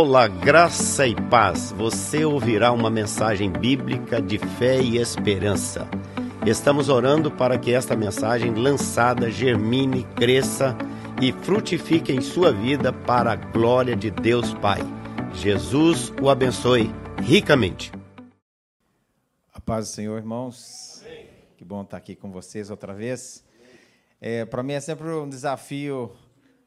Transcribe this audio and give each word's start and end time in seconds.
Olá, 0.00 0.28
graça 0.28 1.08
e 1.08 1.14
paz. 1.28 1.72
Você 1.72 2.24
ouvirá 2.24 2.70
uma 2.70 2.88
mensagem 2.88 3.50
bíblica 3.50 4.22
de 4.22 4.38
fé 4.38 4.80
e 4.80 4.96
esperança. 4.96 5.88
Estamos 6.46 6.88
orando 6.88 7.32
para 7.32 7.58
que 7.58 7.72
esta 7.72 7.96
mensagem 7.96 8.54
lançada 8.54 9.28
germine, 9.28 10.04
cresça 10.14 10.78
e 11.20 11.32
frutifique 11.32 12.12
em 12.12 12.20
sua 12.20 12.52
vida 12.52 12.92
para 12.92 13.32
a 13.32 13.34
glória 13.34 13.96
de 13.96 14.08
Deus 14.08 14.54
Pai. 14.54 14.78
Jesus 15.34 16.12
o 16.22 16.30
abençoe 16.30 16.94
ricamente. 17.20 17.90
A 19.52 19.60
paz 19.60 19.88
do 19.88 19.94
Senhor, 19.94 20.16
irmãos. 20.16 21.02
Que 21.56 21.64
bom 21.64 21.82
estar 21.82 21.96
aqui 21.96 22.14
com 22.14 22.30
vocês 22.30 22.70
outra 22.70 22.94
vez. 22.94 23.44
É, 24.20 24.44
para 24.44 24.62
mim 24.62 24.74
é 24.74 24.80
sempre 24.80 25.08
um 25.08 25.28
desafio 25.28 26.14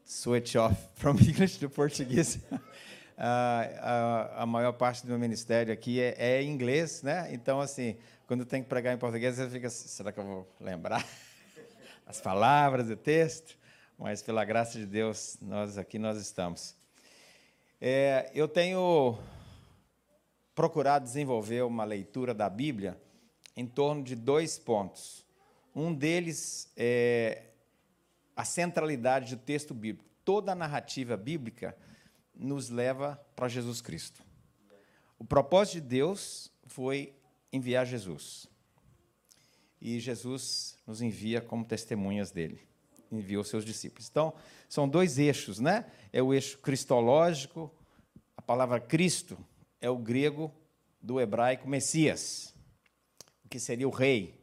switch 0.04 0.56
off 0.56 0.76
from 0.96 1.12
English 1.12 1.60
to 1.60 1.70
português. 1.70 2.38
A, 3.18 4.34
a, 4.38 4.44
a, 4.44 4.46
maior 4.46 4.74
parte 4.74 5.04
do 5.04 5.10
meu 5.10 5.20
ministério 5.20 5.74
aqui 5.74 6.00
é, 6.00 6.16
é, 6.18 6.44
inglês, 6.44 7.02
né? 7.04 7.28
Então, 7.34 7.60
assim, 7.60 7.98
quando 8.28 8.46
tem 8.46 8.64
que 8.64 8.70
pregar 8.70 8.94
em 8.94 8.98
português, 8.98 9.36
você 9.36 9.50
fica 9.50 9.68
assim, 9.68 9.88
será 9.88 10.12
que 10.12 10.20
eu 10.20 10.26
vou 10.26 10.56
lembrar 10.60 11.06
as 12.06 12.20
palavras 12.22 12.88
do 12.88 12.96
texto? 12.96 13.58
Mas, 13.98 14.22
pela 14.22 14.44
graça 14.44 14.80
de 14.80 14.86
Deus, 14.86 15.38
nós 15.42 15.78
aqui 15.78 16.00
nós 16.00 16.18
estamos. 16.18 16.76
É, 17.80 18.32
eu 18.34 18.48
tenho 18.48 19.18
procurado 20.56 21.06
desenvolver 21.06 21.64
uma 21.64 21.84
leitura 21.84 22.34
da 22.34 22.50
Bíblia 22.50 22.98
em 23.56 23.66
torno 23.66 24.04
de 24.04 24.16
dois 24.16 24.58
pontos. 24.58 25.26
Um 25.76 25.94
deles 25.94 26.72
é 26.76 27.44
a 28.36 28.44
centralidade 28.44 29.36
do 29.36 29.42
texto 29.42 29.74
bíblico. 29.74 30.10
Toda 30.26 30.52
a 30.52 30.56
narrativa 30.56 31.16
bíblica 31.16 31.76
nos 32.42 32.70
leva 32.70 33.16
para 33.36 33.48
Jesus 33.48 33.82
Cristo. 33.82 34.24
O 35.18 35.24
propósito 35.24 35.76
de 35.76 35.82
Deus 35.82 36.52
foi 36.66 37.14
enviar 37.54 37.86
Jesus. 37.86 38.48
E 39.80 40.00
Jesus 40.00 40.78
nos 40.86 41.02
envia 41.02 41.42
como 41.42 41.64
testemunhas 41.64 42.32
dele. 42.32 42.60
Enviou 43.12 43.44
seus 43.44 43.64
discípulos. 43.64 44.08
Então, 44.10 44.34
são 44.68 44.90
dois 44.90 45.20
eixos, 45.20 45.60
né? 45.60 45.86
É 46.12 46.22
o 46.24 46.34
eixo 46.34 46.58
cristológico, 46.60 47.72
a 48.36 48.42
palavra 48.42 48.80
Cristo 48.80 49.38
é 49.80 49.90
o 49.90 49.98
grego 49.98 50.52
do 51.02 51.20
hebraico 51.20 51.68
Messias, 51.68 52.54
que 53.50 53.60
seria 53.60 53.88
o 53.88 53.92
rei. 53.92 54.40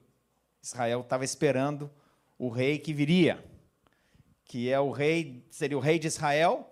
Israel 0.62 1.01
estava 1.01 1.25
esperando 1.25 1.91
o 2.39 2.48
rei 2.48 2.78
que 2.78 2.92
viria, 2.92 3.45
que 4.45 4.70
é 4.70 4.78
o 4.78 4.91
rei, 4.91 5.45
seria 5.51 5.77
o 5.77 5.80
rei 5.80 5.98
de 5.98 6.08
Israel, 6.08 6.69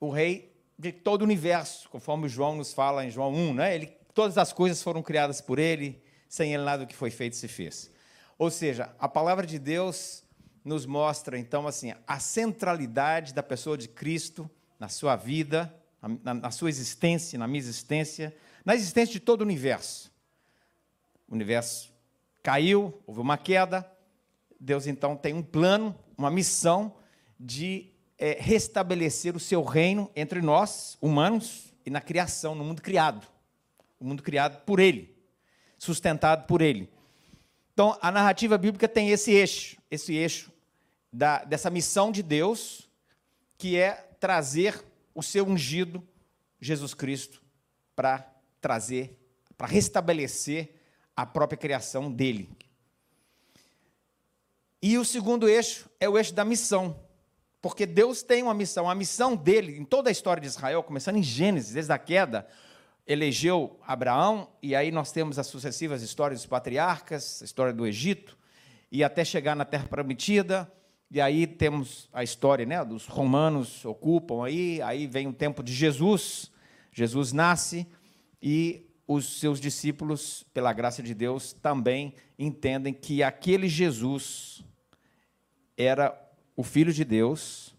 o 0.00 0.10
rei 0.10 0.56
de 0.78 0.92
todo 0.92 1.22
o 1.22 1.24
universo, 1.24 1.88
conforme 1.88 2.28
João 2.28 2.56
nos 2.56 2.72
fala 2.72 3.04
em 3.04 3.10
João 3.10 3.32
1, 3.32 3.54
né? 3.54 3.74
Ele, 3.74 3.86
todas 4.14 4.38
as 4.38 4.52
coisas 4.52 4.82
foram 4.82 5.02
criadas 5.02 5.40
por 5.40 5.58
ele, 5.58 6.00
sem 6.28 6.54
ele 6.54 6.62
nada 6.62 6.84
do 6.84 6.88
que 6.88 6.94
foi 6.94 7.10
feito 7.10 7.36
se 7.36 7.48
fez. 7.48 7.90
Ou 8.38 8.50
seja, 8.50 8.94
a 8.98 9.08
palavra 9.08 9.46
de 9.46 9.58
Deus 9.58 10.22
nos 10.64 10.86
mostra 10.86 11.38
então 11.38 11.66
assim 11.66 11.94
a 12.06 12.20
centralidade 12.20 13.32
da 13.32 13.42
pessoa 13.42 13.76
de 13.76 13.88
Cristo 13.88 14.48
na 14.78 14.88
sua 14.88 15.16
vida, 15.16 15.74
na, 16.22 16.34
na 16.34 16.50
sua 16.50 16.68
existência, 16.68 17.38
na 17.38 17.48
minha 17.48 17.58
existência, 17.58 18.36
na 18.64 18.74
existência 18.74 19.12
de 19.12 19.20
todo 19.20 19.40
o 19.40 19.44
universo. 19.44 20.12
O 21.28 21.34
universo 21.34 21.92
caiu, 22.42 23.02
houve 23.06 23.20
uma 23.20 23.36
queda. 23.36 23.90
Deus 24.60 24.86
então 24.86 25.16
tem 25.16 25.34
um 25.34 25.42
plano, 25.42 25.98
uma 26.16 26.30
missão 26.30 26.94
de 27.38 27.92
é, 28.18 28.36
restabelecer 28.40 29.36
o 29.36 29.40
seu 29.40 29.62
reino 29.62 30.10
entre 30.16 30.42
nós, 30.42 30.98
humanos, 31.00 31.72
e 31.86 31.90
na 31.90 32.00
criação, 32.00 32.54
no 32.54 32.64
mundo 32.64 32.82
criado. 32.82 33.26
O 33.98 34.04
mundo 34.04 34.22
criado 34.22 34.62
por 34.64 34.80
Ele, 34.80 35.16
sustentado 35.78 36.46
por 36.46 36.60
Ele. 36.60 36.90
Então, 37.72 37.96
a 38.02 38.10
narrativa 38.10 38.58
bíblica 38.58 38.88
tem 38.88 39.10
esse 39.10 39.30
eixo, 39.30 39.78
esse 39.90 40.14
eixo 40.14 40.52
da, 41.12 41.44
dessa 41.44 41.70
missão 41.70 42.12
de 42.12 42.22
Deus, 42.22 42.88
que 43.56 43.76
é 43.76 43.92
trazer 44.20 44.84
o 45.14 45.22
seu 45.22 45.46
ungido, 45.46 46.06
Jesus 46.60 46.92
Cristo, 46.92 47.40
para 47.96 48.30
trazer, 48.60 49.16
para 49.56 49.66
restabelecer 49.66 50.74
a 51.16 51.24
própria 51.24 51.56
criação 51.56 52.12
dele. 52.12 52.50
E 54.82 54.98
o 54.98 55.04
segundo 55.04 55.48
eixo 55.48 55.88
é 55.98 56.08
o 56.08 56.16
eixo 56.18 56.34
da 56.34 56.44
missão. 56.44 57.07
Porque 57.60 57.86
Deus 57.86 58.22
tem 58.22 58.42
uma 58.42 58.54
missão. 58.54 58.88
A 58.88 58.94
missão 58.94 59.34
dele, 59.34 59.76
em 59.76 59.84
toda 59.84 60.08
a 60.08 60.12
história 60.12 60.40
de 60.40 60.46
Israel, 60.46 60.82
começando 60.82 61.16
em 61.16 61.22
Gênesis, 61.22 61.72
desde 61.72 61.92
a 61.92 61.98
queda, 61.98 62.46
elegeu 63.06 63.80
Abraão, 63.86 64.50
e 64.62 64.76
aí 64.76 64.90
nós 64.92 65.10
temos 65.10 65.38
as 65.38 65.46
sucessivas 65.46 66.02
histórias 66.02 66.40
dos 66.40 66.46
patriarcas, 66.46 67.40
a 67.40 67.44
história 67.46 67.72
do 67.72 67.86
Egito, 67.86 68.36
e 68.92 69.02
até 69.02 69.24
chegar 69.24 69.56
na 69.56 69.64
Terra 69.64 69.86
Prometida, 69.88 70.70
e 71.10 71.20
aí 71.20 71.46
temos 71.46 72.08
a 72.12 72.22
história 72.22 72.66
né, 72.66 72.84
dos 72.84 73.06
romanos 73.06 73.82
ocupam 73.82 74.44
aí, 74.44 74.82
aí 74.82 75.06
vem 75.06 75.26
o 75.26 75.32
tempo 75.32 75.62
de 75.62 75.72
Jesus, 75.72 76.52
Jesus 76.92 77.32
nasce, 77.32 77.86
e 78.42 78.86
os 79.06 79.40
seus 79.40 79.58
discípulos, 79.58 80.44
pela 80.52 80.70
graça 80.74 81.02
de 81.02 81.14
Deus, 81.14 81.54
também 81.54 82.14
entendem 82.38 82.92
que 82.92 83.22
aquele 83.22 83.68
Jesus 83.68 84.62
era 85.78 86.27
o 86.58 86.64
Filho 86.64 86.92
de 86.92 87.04
Deus, 87.04 87.72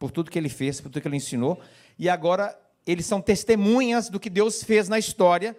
por 0.00 0.10
tudo 0.10 0.32
que 0.32 0.36
ele 0.36 0.48
fez, 0.48 0.80
por 0.80 0.90
tudo 0.90 1.00
que 1.00 1.06
ele 1.06 1.14
ensinou, 1.14 1.60
e 1.96 2.08
agora 2.08 2.58
eles 2.84 3.06
são 3.06 3.20
testemunhas 3.22 4.08
do 4.08 4.18
que 4.18 4.28
Deus 4.28 4.64
fez 4.64 4.88
na 4.88 4.98
história, 4.98 5.56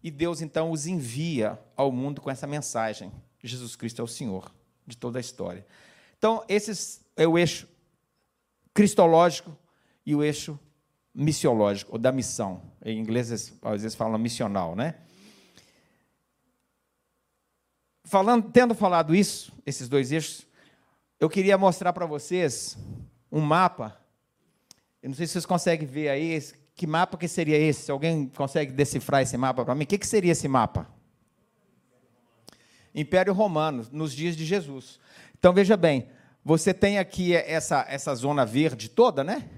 e 0.00 0.08
Deus 0.08 0.40
então 0.40 0.70
os 0.70 0.86
envia 0.86 1.58
ao 1.76 1.90
mundo 1.90 2.20
com 2.20 2.30
essa 2.30 2.46
mensagem: 2.46 3.10
Jesus 3.42 3.74
Cristo 3.74 4.00
é 4.00 4.04
o 4.04 4.06
Senhor 4.06 4.54
de 4.86 4.96
toda 4.96 5.18
a 5.18 5.20
história. 5.20 5.66
Então, 6.16 6.44
esse 6.48 7.00
é 7.16 7.26
o 7.26 7.36
eixo 7.36 7.66
cristológico 8.72 9.58
e 10.06 10.14
o 10.14 10.22
eixo 10.22 10.56
missiológico, 11.12 11.94
ou 11.94 11.98
da 11.98 12.12
missão. 12.12 12.62
Em 12.84 12.96
inglês, 12.96 13.32
às 13.60 13.82
vezes 13.82 13.96
falam 13.96 14.18
missional, 14.18 14.76
né? 14.76 14.94
Falando, 18.04 18.52
tendo 18.52 18.72
falado 18.72 19.16
isso, 19.16 19.52
esses 19.66 19.88
dois 19.88 20.12
eixos, 20.12 20.47
eu 21.20 21.28
queria 21.28 21.58
mostrar 21.58 21.92
para 21.92 22.06
vocês 22.06 22.78
um 23.30 23.40
mapa. 23.40 23.98
Eu 25.02 25.10
não 25.10 25.16
sei 25.16 25.26
se 25.26 25.32
vocês 25.32 25.46
conseguem 25.46 25.86
ver 25.86 26.08
aí. 26.08 26.40
Que 26.74 26.86
mapa 26.86 27.18
que 27.18 27.26
seria 27.26 27.58
esse? 27.58 27.82
Se 27.82 27.90
alguém 27.90 28.28
consegue 28.28 28.72
decifrar 28.72 29.22
esse 29.22 29.36
mapa 29.36 29.64
para 29.64 29.74
mim, 29.74 29.84
o 29.84 29.86
que, 29.86 29.98
que 29.98 30.06
seria 30.06 30.32
esse 30.32 30.46
mapa? 30.46 30.88
Império 32.94 33.32
Romano, 33.32 33.84
nos 33.90 34.12
dias 34.12 34.36
de 34.36 34.44
Jesus. 34.44 35.00
Então 35.38 35.52
veja 35.52 35.76
bem, 35.76 36.08
você 36.44 36.72
tem 36.72 36.98
aqui 36.98 37.34
essa, 37.34 37.84
essa 37.88 38.14
zona 38.14 38.46
verde 38.46 38.88
toda, 38.88 39.24
né? 39.24 39.48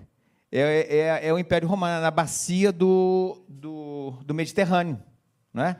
É, 0.50 1.20
é, 1.22 1.28
é 1.28 1.32
o 1.32 1.38
Império 1.38 1.68
Romano, 1.68 2.00
na 2.00 2.10
bacia 2.10 2.72
do, 2.72 3.44
do, 3.48 4.14
do 4.24 4.34
Mediterrâneo. 4.34 5.00
Né? 5.52 5.76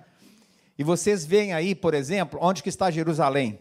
E 0.79 0.85
vocês 0.85 1.25
veem 1.25 1.53
aí, 1.53 1.75
por 1.75 1.95
exemplo, 1.95 2.39
onde 2.43 2.63
que 2.63 2.69
está 2.69 2.91
Jerusalém? 2.91 3.59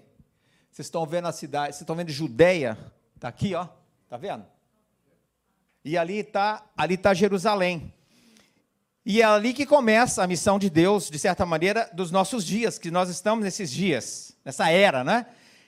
Vocês 0.72 0.88
estão 0.88 1.06
vendo 1.06 1.28
a 1.28 1.32
cidade, 1.32 1.74
vocês 1.74 1.82
estão 1.82 1.96
vendo 1.96 2.12
Judeia? 2.12 2.78
Está 3.16 3.28
aqui, 3.28 3.54
ó. 3.56 3.68
Está 4.04 4.18
vendo? 4.18 4.46
E 5.84 5.98
ali 5.98 6.20
está 6.20 6.66
ali 6.76 6.98
tá 6.98 7.14
Jerusalém. 7.14 7.94
E 9.06 9.22
é 9.22 9.26
ali 9.26 9.54
que 9.54 9.66
começa 9.66 10.24
a 10.24 10.28
missão 10.28 10.60
de 10.60 10.70
Deus, 10.70 11.10
de 11.10 11.18
certa 11.18 11.46
maneira, 11.46 11.90
dos 11.94 12.12
nossos 12.12 12.46
dias, 12.46 12.78
que 12.78 12.92
nós 12.92 13.10
estamos 13.10 13.44
nesses 13.44 13.72
dias, 13.72 14.36
nessa 14.44 14.70
era, 14.70 15.04
né? 15.04 15.26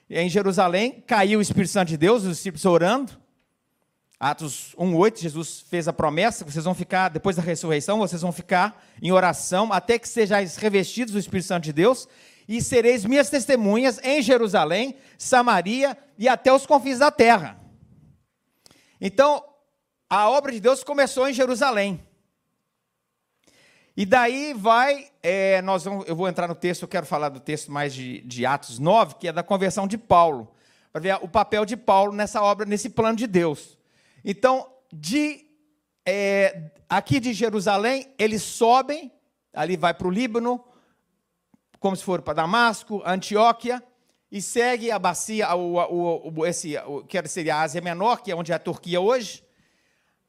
E 0.10 0.20
em 0.20 0.30
Jerusalém 0.30 1.04
caiu 1.08 1.40
o 1.40 1.42
Espírito 1.42 1.72
Santo 1.72 1.90
de 1.90 1.98
Deus, 1.98 2.24
os 2.24 2.38
discípulos 2.38 2.66
orando. 2.66 3.14
Atos 4.20 4.76
1:8, 4.78 5.20
Jesus 5.20 5.62
fez 5.62 5.88
a 5.88 5.94
promessa, 5.94 6.46
vocês 6.46 6.66
vão 6.66 6.76
ficar 6.76 7.10
depois 7.10 7.36
da 7.36 7.42
ressurreição, 7.42 7.98
vocês 7.98 8.22
vão 8.22 8.32
ficar 8.32 8.86
em 9.02 9.12
oração 9.12 9.74
até 9.74 9.98
que 9.98 10.08
sejais 10.08 10.58
revestidos 10.58 11.14
do 11.14 11.20
Espírito 11.20 11.48
Santo 11.48 11.64
de 11.64 11.74
Deus 11.74 12.08
e 12.52 12.62
sereis 12.62 13.06
minhas 13.06 13.30
testemunhas 13.30 13.98
em 14.04 14.22
Jerusalém, 14.22 14.98
Samaria 15.18 15.98
e 16.18 16.28
até 16.28 16.52
os 16.52 16.66
confins 16.66 17.00
da 17.00 17.10
terra. 17.10 17.58
Então, 19.00 19.42
a 20.10 20.30
obra 20.30 20.52
de 20.52 20.60
Deus 20.60 20.84
começou 20.84 21.30
em 21.30 21.34
Jerusalém. 21.34 22.06
E 23.96 24.06
daí 24.06 24.54
vai, 24.54 25.10
é, 25.24 25.62
nós 25.62 25.86
vamos, 25.86 26.06
eu 26.10 26.14
vou 26.14 26.28
entrar 26.28 26.46
no 26.46 26.54
texto, 26.54 26.82
eu 26.82 26.90
quero 26.90 27.06
falar 27.06 27.30
do 27.30 27.40
texto 27.40 27.72
mais 27.72 27.94
de, 27.94 28.20
de 28.24 28.46
Atos 28.46 28.80
9, 28.80 29.16
que 29.16 29.30
é 29.30 29.32
da 29.32 29.44
conversão 29.44 29.88
de 29.88 29.98
Paulo, 29.98 30.54
para 30.92 31.00
ver 31.00 31.20
o 31.22 31.30
papel 31.30 31.64
de 31.64 31.78
Paulo 31.78 32.12
nessa 32.12 32.42
obra, 32.42 32.66
nesse 32.66 32.90
plano 32.90 33.16
de 33.16 33.28
Deus. 33.28 33.78
Então, 34.26 34.68
de 34.92 35.46
é, 36.06 36.70
aqui 36.90 37.18
de 37.22 37.32
Jerusalém, 37.32 38.14
eles 38.20 38.42
sobem, 38.42 39.10
ali 39.54 39.78
vai 39.78 39.94
para 39.94 40.08
o 40.08 40.12
Líbano, 40.12 40.62
como 41.82 41.98
se 41.98 42.04
for 42.06 42.22
para 42.22 42.36
Damasco, 42.36 43.04
Antioquia, 43.06 43.84
e 44.32 44.42
segue 44.42 44.90
a 44.90 44.98
bacia, 44.98 45.54
o, 45.54 45.76
o, 45.76 46.34
o, 46.40 46.46
esse, 46.46 46.78
o, 46.78 47.04
que 47.04 47.28
seria 47.28 47.58
a 47.58 47.62
Ásia 47.64 47.82
Menor, 47.82 48.22
que 48.22 48.32
é 48.32 48.36
onde 48.36 48.54
é 48.54 48.56
a 48.56 48.60
Turquia 48.60 49.02
hoje, 49.02 49.44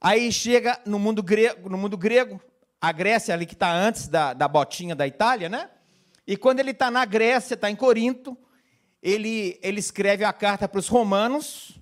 Aí 0.04 0.32
chega 0.32 0.80
no 0.84 0.98
mundo 0.98 1.22
grego, 1.22 1.68
no 1.68 1.78
mundo 1.78 1.96
grego 1.96 2.40
a 2.80 2.90
Grécia 2.90 3.32
ali 3.32 3.46
que 3.46 3.54
está 3.54 3.72
antes 3.72 4.08
da, 4.08 4.32
da 4.32 4.48
botinha 4.48 4.96
da 4.96 5.06
Itália, 5.06 5.48
né? 5.48 5.70
E 6.26 6.36
quando 6.36 6.58
ele 6.58 6.72
está 6.72 6.90
na 6.90 7.04
Grécia, 7.04 7.54
está 7.54 7.70
em 7.70 7.76
Corinto, 7.76 8.36
ele, 9.00 9.60
ele 9.62 9.78
escreve 9.78 10.24
a 10.24 10.32
carta 10.32 10.66
para 10.66 10.80
os 10.80 10.88
romanos, 10.88 11.78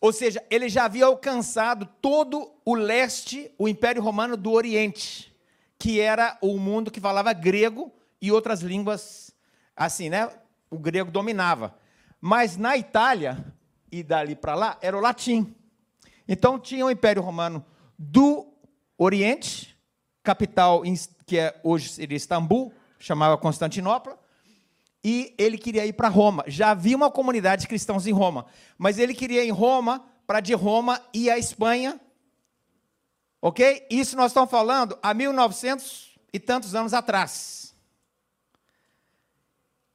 ou 0.00 0.12
seja, 0.12 0.44
ele 0.48 0.68
já 0.68 0.84
havia 0.84 1.06
alcançado 1.06 1.88
todo 2.00 2.52
o 2.64 2.72
leste, 2.76 3.50
o 3.58 3.66
Império 3.66 4.00
Romano 4.00 4.36
do 4.36 4.52
Oriente, 4.52 5.36
que 5.76 5.98
era 5.98 6.38
o 6.40 6.56
mundo 6.56 6.88
que 6.88 7.00
falava 7.00 7.32
grego 7.32 7.92
e 8.24 8.32
outras 8.32 8.62
línguas, 8.62 9.36
assim, 9.76 10.08
né? 10.08 10.30
O 10.70 10.78
grego 10.78 11.10
dominava. 11.10 11.76
Mas 12.18 12.56
na 12.56 12.74
Itália, 12.74 13.44
e 13.92 14.02
dali 14.02 14.34
para 14.34 14.54
lá, 14.54 14.78
era 14.80 14.96
o 14.96 15.00
latim. 15.00 15.54
Então 16.26 16.58
tinha 16.58 16.86
o 16.86 16.90
Império 16.90 17.20
Romano 17.20 17.62
do 17.98 18.50
Oriente, 18.96 19.78
capital 20.22 20.82
que 21.26 21.38
é, 21.38 21.60
hoje 21.62 21.90
seria 21.90 22.16
Istambul, 22.16 22.72
chamava 22.98 23.36
Constantinopla, 23.36 24.18
e 25.04 25.34
ele 25.36 25.58
queria 25.58 25.84
ir 25.84 25.92
para 25.92 26.08
Roma. 26.08 26.44
Já 26.46 26.70
havia 26.70 26.96
uma 26.96 27.10
comunidade 27.10 27.62
de 27.62 27.68
cristãos 27.68 28.06
em 28.06 28.12
Roma, 28.12 28.46
mas 28.78 28.98
ele 28.98 29.12
queria 29.12 29.44
ir 29.44 29.48
em 29.48 29.52
Roma, 29.52 30.02
para 30.26 30.40
de 30.40 30.54
Roma 30.54 30.98
ir 31.12 31.28
à 31.28 31.38
Espanha. 31.38 32.00
Ok? 33.42 33.86
Isso 33.90 34.16
nós 34.16 34.30
estamos 34.30 34.50
falando 34.50 34.98
há 35.02 35.12
1900 35.12 36.18
e 36.32 36.40
tantos 36.40 36.74
anos 36.74 36.94
atrás. 36.94 37.73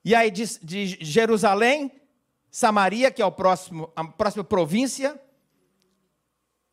E 0.03 0.15
aí 0.15 0.31
de, 0.31 0.45
de 0.59 0.97
Jerusalém, 1.01 1.91
Samaria, 2.49 3.11
que 3.11 3.21
é 3.21 3.25
o 3.25 3.31
próximo, 3.31 3.91
a 3.95 4.03
próxima 4.03 4.43
província, 4.43 5.19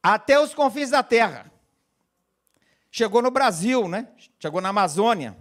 até 0.02 0.38
os 0.40 0.54
confins 0.54 0.90
da 0.90 1.02
terra. 1.02 1.50
Chegou 2.90 3.20
no 3.20 3.30
Brasil, 3.30 3.88
né? 3.88 4.08
Chegou 4.38 4.60
na 4.60 4.70
Amazônia. 4.70 5.36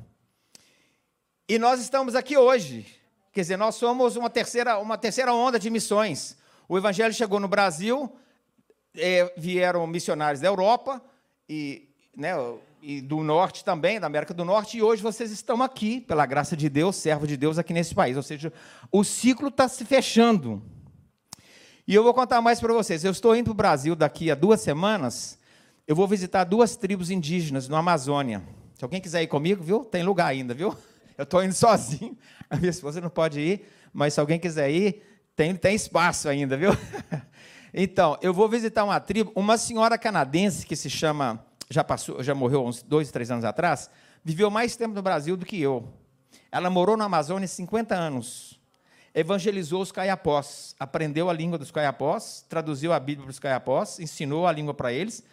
E 1.47 1.59
nós 1.59 1.79
estamos 1.79 2.15
aqui 2.15 2.35
hoje. 2.35 2.85
Quer 3.31 3.41
dizer, 3.41 3.57
nós 3.57 3.75
somos 3.75 4.15
uma 4.15 4.29
terceira, 4.29 4.79
uma 4.79 4.97
terceira 4.97 5.33
onda 5.33 5.59
de 5.59 5.69
missões. 5.69 6.37
O 6.67 6.77
Evangelho 6.77 7.13
chegou 7.13 7.39
no 7.39 7.47
Brasil, 7.47 8.11
é, 8.95 9.31
vieram 9.37 9.85
missionários 9.85 10.41
da 10.41 10.47
Europa 10.47 11.01
e, 11.47 11.87
né, 12.15 12.31
e 12.87 13.01
do 13.01 13.23
Norte 13.23 13.65
também, 13.65 13.99
da 13.99 14.05
América 14.05 14.31
do 14.31 14.45
Norte, 14.45 14.77
e 14.77 14.83
hoje 14.83 15.01
vocês 15.01 15.31
estão 15.31 15.63
aqui, 15.63 15.99
pela 15.99 16.23
graça 16.23 16.55
de 16.55 16.69
Deus, 16.69 16.95
servo 16.95 17.25
de 17.25 17.35
Deus 17.35 17.57
aqui 17.57 17.73
nesse 17.73 17.95
país. 17.95 18.15
Ou 18.15 18.21
seja, 18.21 18.53
o 18.91 19.03
ciclo 19.03 19.47
está 19.47 19.67
se 19.67 19.83
fechando. 19.83 20.61
E 21.87 21.95
eu 21.95 22.03
vou 22.03 22.13
contar 22.13 22.41
mais 22.41 22.59
para 22.59 22.71
vocês. 22.71 23.03
Eu 23.03 23.11
estou 23.11 23.35
indo 23.35 23.45
para 23.45 23.51
o 23.51 23.55
Brasil 23.55 23.95
daqui 23.95 24.29
a 24.29 24.35
duas 24.35 24.61
semanas. 24.61 25.39
Eu 25.87 25.95
vou 25.95 26.07
visitar 26.07 26.43
duas 26.43 26.75
tribos 26.75 27.09
indígenas 27.09 27.67
no 27.67 27.75
Amazônia. 27.75 28.43
Se 28.75 28.83
alguém 28.83 29.01
quiser 29.01 29.23
ir 29.23 29.27
comigo, 29.27 29.63
viu? 29.63 29.83
Tem 29.83 30.03
lugar 30.03 30.27
ainda, 30.27 30.53
viu? 30.53 30.77
Eu 31.17 31.23
estou 31.23 31.43
indo 31.43 31.55
sozinho. 31.55 32.15
A 32.51 32.55
minha 32.55 32.69
esposa 32.69 33.01
não 33.01 33.09
pode 33.09 33.39
ir, 33.39 33.65
mas 33.91 34.13
se 34.13 34.19
alguém 34.19 34.37
quiser 34.37 34.69
ir, 34.69 35.01
tem, 35.35 35.55
tem 35.55 35.73
espaço 35.73 36.29
ainda, 36.29 36.55
viu? 36.55 36.69
Então, 37.77 38.17
eu 38.21 38.33
vou 38.33 38.47
visitar 38.47 38.85
uma 38.85 38.97
tribo, 39.01 39.33
uma 39.35 39.57
senhora 39.57 39.97
canadense 39.97 40.65
que 40.65 40.77
se 40.77 40.89
chama, 40.89 41.45
já 41.69 41.83
passou, 41.83 42.21
já 42.23 42.35
morreu 42.35 42.65
uns 42.65 42.81
dois, 42.81 43.11
três 43.11 43.31
anos 43.31 43.45
atrás, 43.45 43.89
viveu 44.23 44.49
mais 44.49 44.75
tempo 44.75 44.93
no 44.93 45.01
Brasil 45.01 45.35
do 45.35 45.45
que 45.45 45.59
eu. 45.59 45.87
Ela 46.51 46.69
morou 46.69 46.95
na 46.95 47.05
Amazônia 47.05 47.47
50 47.47 47.95
anos 47.95 48.59
evangelizou 49.15 49.81
os 49.81 49.93
caiapós, 49.93 50.75
aprendeu 50.77 51.29
a 51.29 51.33
língua 51.33 51.57
dos 51.57 51.71
caiapós, 51.71 52.45
traduziu 52.49 52.91
a 52.91 52.99
Bíblia 52.99 53.23
para 53.23 53.31
os 53.31 53.39
caiapós, 53.39 53.97
ensinou 53.97 54.45
a 54.45 54.51
língua 54.51 54.73
para 54.73 54.91
eles, 54.91 55.23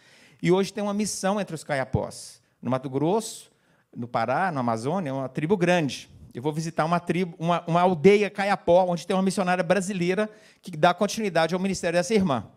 e 0.41 0.49
hoje 0.53 0.71
tem 0.71 0.81
uma 0.81 0.93
missão 0.93 1.39
entre 1.39 1.53
os 1.53 1.65
caiapós. 1.65 2.41
No 2.61 2.71
Mato 2.71 2.89
Grosso, 2.89 3.51
no 3.93 4.07
Pará, 4.07 4.49
na 4.53 4.61
Amazônia, 4.61 5.09
é 5.09 5.13
uma 5.13 5.27
tribo 5.27 5.57
grande. 5.57 6.09
Eu 6.33 6.41
vou 6.41 6.53
visitar 6.53 6.85
uma 6.85 6.99
tribo, 6.99 7.35
uma, 7.37 7.61
uma 7.67 7.81
aldeia 7.81 8.29
caiapó, 8.29 8.85
onde 8.87 9.05
tem 9.05 9.13
uma 9.13 9.21
missionária 9.21 9.63
brasileira 9.63 10.29
que 10.61 10.71
dá 10.77 10.93
continuidade 10.93 11.53
ao 11.53 11.59
ministério 11.59 11.99
dessa 11.99 12.13
irmã. 12.13 12.47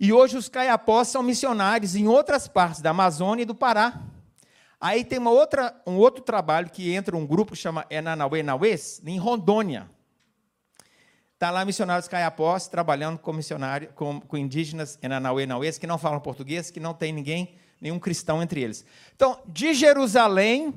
E 0.00 0.12
hoje 0.12 0.36
os 0.36 0.48
caiapós 0.48 1.08
são 1.08 1.22
missionários 1.22 1.96
em 1.96 2.06
outras 2.06 2.46
partes 2.46 2.80
da 2.80 2.90
Amazônia 2.90 3.42
e 3.42 3.46
do 3.46 3.54
Pará. 3.54 4.00
Aí 4.80 5.04
tem 5.04 5.18
uma 5.18 5.30
outra, 5.30 5.74
um 5.86 5.96
outro 5.96 6.22
trabalho 6.22 6.70
que 6.70 6.94
entra 6.94 7.16
um 7.16 7.26
grupo 7.26 7.52
que 7.52 7.58
chama 7.58 7.84
Enanauê 7.90 8.42
Nauês, 8.42 9.02
em 9.04 9.18
Rondônia. 9.18 9.90
Está 11.38 11.52
lá 11.52 11.64
missionários 11.64 12.08
caiapós 12.08 12.66
trabalhando 12.66 13.16
com 13.16 13.32
missionário, 13.32 13.90
com, 13.94 14.20
com 14.20 14.36
indígenas 14.36 14.98
enanauê 15.00 15.46
nauês 15.46 15.78
que 15.78 15.86
não 15.86 15.96
falam 15.96 16.18
português, 16.18 16.68
que 16.68 16.80
não 16.80 16.92
tem 16.92 17.12
ninguém, 17.12 17.54
nenhum 17.80 17.96
cristão 17.96 18.42
entre 18.42 18.60
eles. 18.60 18.84
Então, 19.14 19.40
de 19.46 19.72
Jerusalém, 19.72 20.74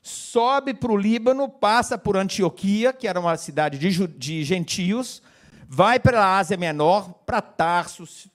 sobe 0.00 0.72
para 0.72 0.92
o 0.92 0.96
Líbano, 0.96 1.48
passa 1.48 1.98
por 1.98 2.16
Antioquia, 2.16 2.92
que 2.92 3.08
era 3.08 3.18
uma 3.18 3.36
cidade 3.36 3.76
de, 3.76 4.06
de 4.06 4.44
gentios, 4.44 5.20
vai 5.66 5.98
para 5.98 6.24
a 6.24 6.38
Ásia 6.38 6.56
Menor, 6.56 7.12
para 7.26 7.42
Tarsus. 7.42 8.28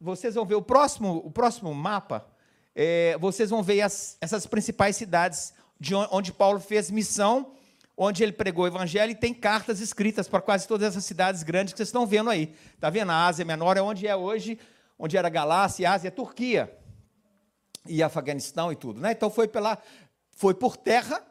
Vocês 0.00 0.34
vão 0.34 0.46
ver 0.46 0.54
o 0.54 0.62
próximo, 0.62 1.22
o 1.24 1.30
próximo 1.30 1.74
mapa, 1.74 2.26
é, 2.74 3.18
vocês 3.18 3.50
vão 3.50 3.62
ver 3.62 3.82
as, 3.82 4.16
essas 4.20 4.46
principais 4.46 4.96
cidades 4.96 5.52
de 5.78 5.94
onde 5.94 6.32
Paulo 6.32 6.60
fez 6.60 6.90
missão 6.90 7.52
onde 8.02 8.22
ele 8.22 8.32
pregou 8.32 8.64
o 8.64 8.66
evangelho 8.66 9.12
e 9.12 9.14
tem 9.14 9.34
cartas 9.34 9.78
escritas 9.78 10.26
para 10.26 10.40
quase 10.40 10.66
todas 10.66 10.88
essas 10.88 11.04
cidades 11.04 11.42
grandes 11.42 11.74
que 11.74 11.76
vocês 11.76 11.90
estão 11.90 12.06
vendo 12.06 12.30
aí. 12.30 12.54
Está 12.74 12.88
vendo? 12.88 13.12
A 13.12 13.26
Ásia 13.26 13.44
Menor 13.44 13.76
é 13.76 13.82
onde 13.82 14.06
é 14.06 14.16
hoje, 14.16 14.58
onde 14.98 15.18
era 15.18 15.28
Galácia, 15.28 15.90
Ásia, 15.90 16.10
Turquia 16.10 16.74
e 17.86 18.02
Afeganistão 18.02 18.72
e 18.72 18.76
tudo. 18.76 18.98
Né? 18.98 19.12
Então 19.12 19.28
foi, 19.28 19.46
pela, 19.46 19.76
foi 20.32 20.54
por 20.54 20.78
terra, 20.78 21.22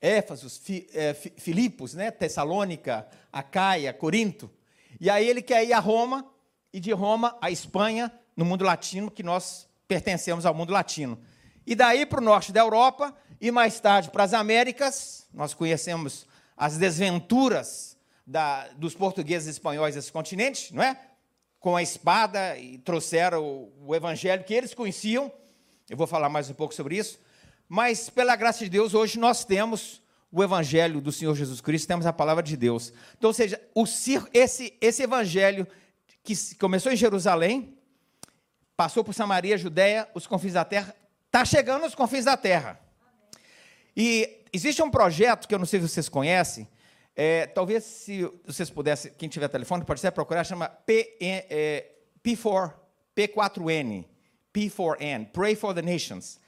Éfaso, 0.00 0.48
Fi, 0.48 0.88
é, 0.94 1.12
Filipos, 1.12 1.92
né? 1.92 2.10
Tessalônica, 2.10 3.06
Acaia, 3.30 3.92
Corinto. 3.92 4.50
E 4.98 5.10
aí 5.10 5.28
ele 5.28 5.42
quer 5.42 5.62
ir 5.62 5.74
a 5.74 5.78
Roma, 5.78 6.26
e 6.72 6.80
de 6.80 6.92
Roma 6.92 7.36
a 7.40 7.50
Espanha, 7.50 8.12
no 8.36 8.44
mundo 8.44 8.64
latino, 8.64 9.10
que 9.10 9.22
nós 9.22 9.68
pertencemos 9.86 10.46
ao 10.46 10.54
mundo 10.54 10.72
latino. 10.72 11.18
E 11.66 11.74
daí 11.74 12.06
para 12.06 12.20
o 12.20 12.24
norte 12.24 12.52
da 12.52 12.60
Europa, 12.60 13.14
e 13.40 13.50
mais 13.50 13.78
tarde 13.78 14.10
para 14.10 14.24
as 14.24 14.32
Américas, 14.32 15.26
nós 15.32 15.54
conhecemos 15.54 16.26
as 16.56 16.76
desventuras 16.76 17.96
da, 18.26 18.68
dos 18.68 18.94
portugueses 18.94 19.48
e 19.48 19.50
espanhóis 19.50 19.94
desse 19.94 20.10
continente, 20.10 20.74
não 20.74 20.82
é? 20.82 20.98
Com 21.60 21.76
a 21.76 21.82
espada 21.82 22.56
e 22.56 22.78
trouxeram 22.78 23.44
o, 23.44 23.72
o 23.86 23.94
evangelho 23.94 24.44
que 24.44 24.54
eles 24.54 24.74
conheciam. 24.74 25.30
Eu 25.88 25.96
vou 25.96 26.06
falar 26.06 26.28
mais 26.28 26.48
um 26.48 26.54
pouco 26.54 26.74
sobre 26.74 26.96
isso. 26.96 27.20
Mas, 27.68 28.10
pela 28.10 28.36
graça 28.36 28.60
de 28.60 28.70
Deus, 28.70 28.94
hoje 28.94 29.18
nós 29.18 29.44
temos 29.44 30.02
o 30.30 30.42
evangelho 30.42 31.00
do 31.00 31.12
Senhor 31.12 31.34
Jesus 31.34 31.60
Cristo, 31.60 31.86
temos 31.86 32.06
a 32.06 32.12
palavra 32.12 32.42
de 32.42 32.56
Deus. 32.56 32.92
Então, 33.16 33.28
ou 33.28 33.34
seja, 33.34 33.60
o, 33.74 33.84
esse, 34.32 34.74
esse 34.80 35.02
evangelho 35.02 35.66
que 36.22 36.34
começou 36.56 36.92
em 36.92 36.96
Jerusalém, 36.96 37.76
passou 38.76 39.02
por 39.02 39.14
Samaria, 39.14 39.58
Judéia, 39.58 40.08
os 40.14 40.26
confins 40.26 40.52
da 40.52 40.64
terra, 40.64 40.94
está 41.26 41.44
chegando 41.44 41.84
aos 41.84 41.94
confins 41.94 42.24
da 42.24 42.36
terra. 42.36 42.80
E 43.96 44.44
existe 44.52 44.82
um 44.82 44.90
projeto 44.90 45.46
que 45.46 45.54
eu 45.54 45.58
não 45.58 45.66
sei 45.66 45.80
se 45.80 45.88
vocês 45.88 46.08
conhecem, 46.08 46.68
é, 47.14 47.46
talvez 47.46 47.84
se 47.84 48.22
vocês 48.46 48.70
pudessem, 48.70 49.12
quem 49.18 49.28
tiver 49.28 49.48
telefone, 49.48 49.84
pode 49.84 50.00
ser 50.00 50.10
procurar, 50.12 50.44
chama 50.44 50.68
P, 50.68 51.16
é, 51.20 51.92
P4, 52.24 52.72
P4N, 53.14 54.04
P4N, 54.54 55.26
Pray 55.30 55.54
for 55.54 55.74
the 55.74 55.82
Nations. 55.82 56.40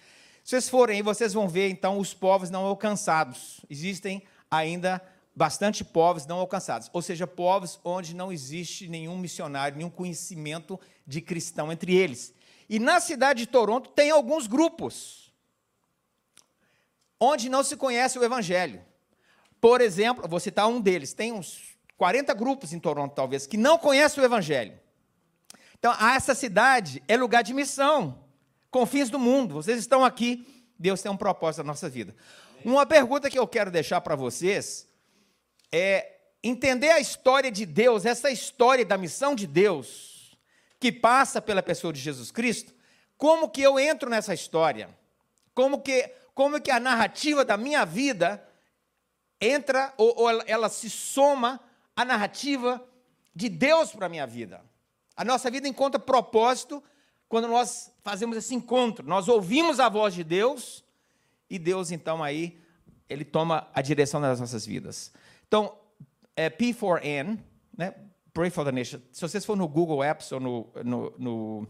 Se 0.43 0.51
vocês 0.51 0.69
forem 0.69 0.97
aí, 0.97 1.03
vocês 1.03 1.33
vão 1.33 1.49
ver, 1.49 1.69
então, 1.71 1.99
os 1.99 2.13
povos 2.13 2.51
não 2.51 2.65
alcançados. 2.65 3.61
Existem 3.69 4.23
ainda 4.51 5.03
bastante 5.35 5.85
povos 5.85 6.27
não 6.27 6.39
alcançados, 6.39 6.89
ou 6.93 7.03
seja, 7.03 7.27
povos 7.27 7.81
onde 7.85 8.15
não 8.15 8.33
existe 8.33 8.89
nenhum 8.89 9.19
missionário, 9.19 9.77
nenhum 9.77 9.91
conhecimento 9.91 10.79
de 11.07 11.21
cristão 11.21 11.73
entre 11.73 11.95
eles. 11.95 12.33
E 12.69 12.79
na 12.79 13.01
cidade 13.01 13.41
de 13.41 13.47
Toronto 13.47 13.91
tem 13.91 14.11
alguns 14.11 14.47
grupos 14.47 15.33
onde 17.19 17.49
não 17.49 17.63
se 17.63 17.77
conhece 17.77 18.19
o 18.19 18.25
Evangelho. 18.25 18.85
Por 19.61 19.81
exemplo, 19.81 20.29
vou 20.29 20.39
citar 20.39 20.69
um 20.69 20.81
deles, 20.81 21.13
tem 21.13 21.33
uns 21.33 21.77
40 21.97 22.33
grupos 22.35 22.73
em 22.73 22.79
Toronto, 22.79 23.15
talvez, 23.15 23.47
que 23.47 23.57
não 23.57 23.79
conhecem 23.79 24.23
o 24.23 24.27
Evangelho. 24.27 24.79
Então, 25.79 25.93
essa 25.93 26.35
cidade 26.35 27.03
é 27.09 27.17
lugar 27.17 27.43
de 27.43 27.53
missão, 27.53 28.25
confins 28.71 29.11
do 29.11 29.19
mundo. 29.19 29.55
Vocês 29.55 29.79
estão 29.79 30.05
aqui, 30.05 30.47
Deus 30.79 31.03
tem 31.03 31.11
um 31.11 31.17
propósito 31.17 31.63
na 31.63 31.73
nossa 31.73 31.89
vida. 31.89 32.15
Uma 32.65 32.87
pergunta 32.87 33.29
que 33.29 33.39
eu 33.39 33.47
quero 33.47 33.71
deixar 33.71 34.01
para 34.01 34.17
vocês 34.17 34.89
é 35.77 36.21
entender 36.41 36.91
a 36.91 37.01
história 37.01 37.51
de 37.51 37.67
Deus, 37.67 38.05
essa 38.05 38.31
história 38.31 38.85
da 38.85 38.97
missão 38.97 39.35
de 39.35 39.45
Deus, 39.45 40.39
que 40.79 40.93
passa 40.93 41.43
pela 41.43 41.65
pessoa 41.65 41.93
de 41.93 41.99
Jesus 41.99 42.31
Cristo, 42.31 42.73
como 43.17 43.49
que 43.49 43.61
eu 43.61 43.77
entro 43.77 44.09
nessa 44.09 44.33
história? 44.33 44.89
Como 45.53 45.81
que 45.81 46.13
como 46.33 46.61
que 46.61 46.71
a 46.71 46.81
narrativa 46.81 47.45
da 47.45 47.57
minha 47.57 47.85
vida 47.85 48.45
entra 49.41 49.95
ou, 49.97 50.15
ou 50.17 50.31
ela, 50.31 50.45
ela 50.49 50.69
se 50.69 50.91
soma 50.91 51.61
à 51.95 52.05
narrativa 52.05 52.85
de 53.33 53.49
Deus 53.49 53.93
para 53.93 54.07
a 54.07 54.09
minha 54.09 54.27
vida. 54.27 54.61
A 55.17 55.25
nossa 55.25 55.49
vida 55.51 55.69
encontra 55.69 55.99
propósito 55.99 56.83
quando 57.29 57.47
nós 57.47 57.93
fazemos 58.03 58.37
esse 58.37 58.53
encontro. 58.53 59.07
Nós 59.07 59.29
ouvimos 59.29 59.79
a 59.79 59.89
voz 59.89 60.13
de 60.13 60.25
Deus 60.25 60.85
e 61.49 61.57
Deus, 61.57 61.93
então, 61.93 62.23
aí, 62.23 62.61
ele 63.09 63.25
toma 63.25 63.69
a 63.73 63.81
direção 63.81 64.21
das 64.21 64.41
nossas 64.41 64.67
vidas. 64.67 65.13
Então, 65.55 65.73
é 66.35 66.51
P4N, 66.51 67.39
né? 67.79 67.95
Pray 68.33 68.51
for 68.51 68.65
the 68.65 68.73
Nation. 68.73 68.99
Se 69.13 69.21
vocês 69.21 69.45
for 69.45 69.57
no 69.57 69.69
Google 69.69 70.03
Apps 70.03 70.33
ou 70.33 70.41
no, 70.41 70.73
no, 70.83 71.15
no, 71.17 71.69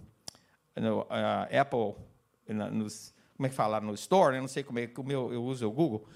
no 0.74 1.00
uh, 1.00 1.60
Apple, 1.60 1.94
como 3.36 3.46
é 3.46 3.48
que 3.50 3.54
fala? 3.54 3.82
No 3.82 3.92
Store, 3.92 4.36
eu 4.36 4.40
não 4.40 4.48
sei 4.48 4.62
como 4.62 4.78
é 4.78 4.86
que 4.86 4.98
o 4.98 5.04
meu, 5.04 5.30
eu 5.34 5.44
uso 5.44 5.68
o 5.68 5.70
Google, 5.70 6.08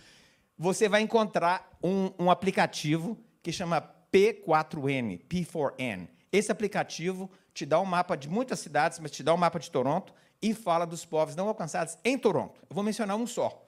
você 0.57 0.89
vai 0.89 1.03
encontrar 1.03 1.77
um, 1.83 2.11
um 2.19 2.31
aplicativo 2.31 3.19
que 3.43 3.53
chama 3.53 3.83
P4N, 4.11 5.21
P4N. 5.29 6.09
Esse 6.33 6.51
aplicativo 6.51 7.31
te 7.53 7.67
dá 7.67 7.79
um 7.79 7.85
mapa 7.85 8.17
de 8.17 8.31
muitas 8.31 8.61
cidades, 8.61 8.99
mas 8.99 9.11
te 9.11 9.23
dá 9.23 9.35
um 9.35 9.37
mapa 9.37 9.59
de 9.59 9.71
Toronto 9.71 10.15
e 10.41 10.55
fala 10.55 10.87
dos 10.87 11.05
povos 11.05 11.37
não 11.37 11.49
alcançados 11.49 11.99
em 12.03 12.17
Toronto. 12.17 12.63
Eu 12.63 12.75
vou 12.75 12.83
mencionar 12.83 13.19
um 13.19 13.27
só. 13.27 13.63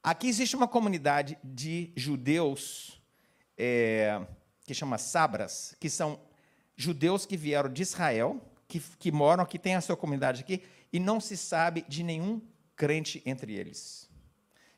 Aqui 0.00 0.28
existe 0.28 0.54
uma 0.54 0.68
comunidade 0.68 1.36
de 1.42 1.92
judeus 1.96 3.04
é, 3.56 4.20
que 4.64 4.74
chama 4.74 4.98
Sabras, 4.98 5.74
que 5.80 5.88
são 5.88 6.20
judeus 6.76 7.24
que 7.24 7.36
vieram 7.36 7.72
de 7.72 7.82
Israel, 7.82 8.40
que, 8.68 8.80
que 8.80 9.10
moram 9.12 9.42
aqui, 9.42 9.58
tem 9.58 9.74
a 9.74 9.80
sua 9.80 9.96
comunidade 9.96 10.42
aqui, 10.42 10.62
e 10.92 10.98
não 10.98 11.20
se 11.20 11.36
sabe 11.36 11.84
de 11.88 12.02
nenhum 12.02 12.40
crente 12.74 13.22
entre 13.24 13.54
eles. 13.54 14.08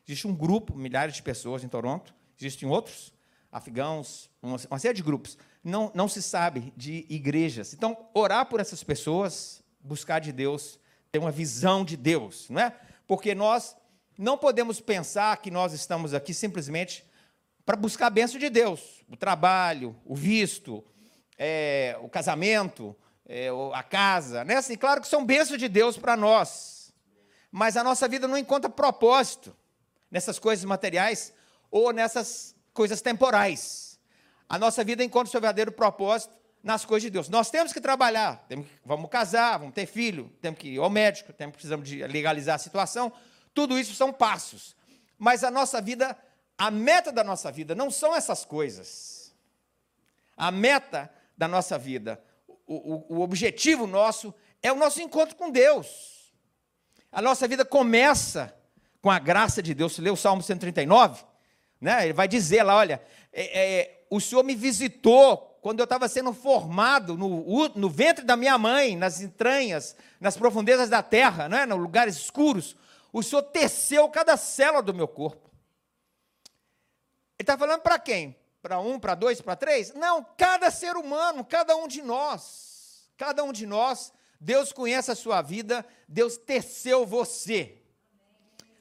Existe 0.07 0.27
um 0.27 0.35
grupo, 0.35 0.75
milhares 0.75 1.15
de 1.15 1.21
pessoas 1.21 1.63
em 1.63 1.67
Toronto, 1.67 2.15
existem 2.39 2.67
outros, 2.67 3.13
afegãos, 3.51 4.29
uma, 4.41 4.57
uma 4.69 4.79
série 4.79 4.95
de 4.95 5.03
grupos. 5.03 5.37
Não, 5.63 5.91
não 5.93 6.07
se 6.07 6.21
sabe 6.21 6.73
de 6.77 7.05
igrejas. 7.09 7.73
Então, 7.73 8.07
orar 8.13 8.45
por 8.45 8.59
essas 8.59 8.83
pessoas, 8.83 9.61
buscar 9.79 10.19
de 10.19 10.31
Deus, 10.31 10.79
ter 11.11 11.19
uma 11.19 11.31
visão 11.31 11.83
de 11.83 11.97
Deus, 11.97 12.49
não 12.49 12.61
é? 12.61 12.75
Porque 13.07 13.33
nós 13.35 13.75
não 14.17 14.37
podemos 14.37 14.79
pensar 14.79 15.35
que 15.37 15.49
nós 15.49 15.73
estamos 15.73 16.13
aqui 16.13 16.33
simplesmente 16.33 17.05
para 17.69 17.77
buscar 17.77 18.07
a 18.07 18.09
bênção 18.09 18.39
de 18.39 18.49
Deus, 18.49 19.05
o 19.07 19.15
trabalho, 19.15 19.95
o 20.03 20.15
visto, 20.15 20.83
é, 21.37 21.95
o 22.01 22.09
casamento, 22.09 22.97
é, 23.27 23.49
a 23.75 23.83
casa, 23.83 24.43
né? 24.43 24.55
Assim, 24.55 24.75
claro 24.75 24.99
que 25.01 25.07
são 25.07 25.23
bênçãos 25.23 25.59
de 25.59 25.69
Deus 25.69 25.95
para 25.95 26.17
nós, 26.17 26.91
mas 27.51 27.77
a 27.77 27.83
nossa 27.83 28.07
vida 28.07 28.27
não 28.27 28.35
encontra 28.35 28.71
propósito 28.71 29.55
nessas 30.09 30.39
coisas 30.39 30.65
materiais 30.65 31.31
ou 31.69 31.93
nessas 31.93 32.55
coisas 32.73 33.01
temporais. 33.01 33.99
A 34.49 34.57
nossa 34.57 34.83
vida 34.83 35.03
encontra 35.03 35.29
seu 35.29 35.39
verdadeiro 35.39 35.71
propósito 35.71 36.33
nas 36.63 36.85
coisas 36.85 37.03
de 37.03 37.11
Deus. 37.11 37.29
Nós 37.29 37.51
temos 37.51 37.71
que 37.71 37.79
trabalhar, 37.79 38.47
temos 38.47 38.65
que, 38.65 38.73
vamos 38.83 39.11
casar, 39.11 39.59
vamos 39.59 39.75
ter 39.75 39.85
filho, 39.85 40.35
temos 40.41 40.59
que 40.59 40.69
ir 40.69 40.79
ao 40.79 40.89
médico, 40.89 41.31
temos, 41.33 41.53
precisamos 41.53 41.87
de 41.87 42.01
legalizar 42.07 42.55
a 42.55 42.57
situação. 42.57 43.13
Tudo 43.53 43.77
isso 43.77 43.93
são 43.93 44.11
passos. 44.11 44.75
Mas 45.19 45.43
a 45.43 45.51
nossa 45.51 45.79
vida, 45.79 46.17
a 46.59 46.69
meta 46.69 47.09
da 47.09 47.23
nossa 47.23 47.49
vida 47.49 47.73
não 47.73 47.89
são 47.89 48.13
essas 48.13 48.43
coisas. 48.43 49.33
A 50.35 50.51
meta 50.51 51.09
da 51.37 51.47
nossa 51.47 51.77
vida, 51.77 52.21
o, 52.67 53.15
o, 53.15 53.17
o 53.17 53.21
objetivo 53.21 53.87
nosso 53.87 54.33
é 54.61 54.69
o 54.69 54.75
nosso 54.75 55.01
encontro 55.01 55.37
com 55.37 55.49
Deus. 55.49 56.33
A 57.09 57.21
nossa 57.21 57.47
vida 57.47 57.63
começa 57.63 58.53
com 59.01 59.09
a 59.09 59.17
graça 59.17 59.63
de 59.63 59.73
Deus. 59.73 59.95
Você 59.95 60.01
lê 60.01 60.09
o 60.09 60.17
Salmo 60.17 60.43
139, 60.43 61.23
né? 61.79 62.03
Ele 62.03 62.13
vai 62.13 62.27
dizer 62.27 62.63
lá: 62.63 62.75
olha, 62.75 63.01
é, 63.31 63.59
é, 63.59 64.05
o 64.09 64.19
Senhor 64.19 64.43
me 64.43 64.53
visitou 64.53 65.57
quando 65.61 65.79
eu 65.79 65.85
estava 65.85 66.09
sendo 66.09 66.33
formado 66.33 67.17
no, 67.17 67.69
no, 67.69 67.89
ventre 67.89 68.25
da 68.25 68.35
minha 68.35 68.57
mãe, 68.57 68.97
nas 68.97 69.21
entranhas, 69.21 69.95
nas 70.19 70.35
profundezas 70.35 70.89
da 70.89 71.01
terra, 71.01 71.47
né? 71.47 71.65
nos 71.65 71.79
lugares 71.79 72.17
escuros. 72.17 72.75
O 73.13 73.23
Senhor 73.23 73.43
teceu 73.43 74.07
cada 74.09 74.35
célula 74.35 74.81
do 74.81 74.93
meu 74.93 75.07
corpo. 75.07 75.48
Está 77.39 77.57
falando 77.57 77.81
para 77.81 77.97
quem? 77.97 78.35
Para 78.61 78.79
um, 78.79 78.99
para 78.99 79.15
dois, 79.15 79.39
para 79.41 79.55
três? 79.55 79.93
Não, 79.93 80.25
cada 80.37 80.69
ser 80.69 80.97
humano, 80.97 81.45
cada 81.45 81.75
um 81.77 81.87
de 81.87 82.01
nós. 82.01 83.09
Cada 83.17 83.43
um 83.43 83.53
de 83.53 83.65
nós, 83.65 84.13
Deus 84.39 84.71
conhece 84.71 85.09
a 85.11 85.15
sua 85.15 85.41
vida, 85.41 85.85
Deus 86.07 86.37
teceu 86.37 87.05
você. 87.05 87.81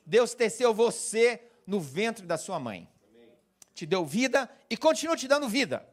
Deus 0.05 0.35
teceu 0.35 0.75
você 0.75 1.41
no 1.67 1.81
ventre 1.81 2.27
da 2.27 2.37
sua 2.37 2.59
mãe. 2.59 2.89
Te 3.75 3.87
deu 3.87 4.05
vida 4.05 4.51
e 4.69 4.77
continua 4.77 5.17
te 5.17 5.29
dando 5.29 5.49
vida. 5.49 5.87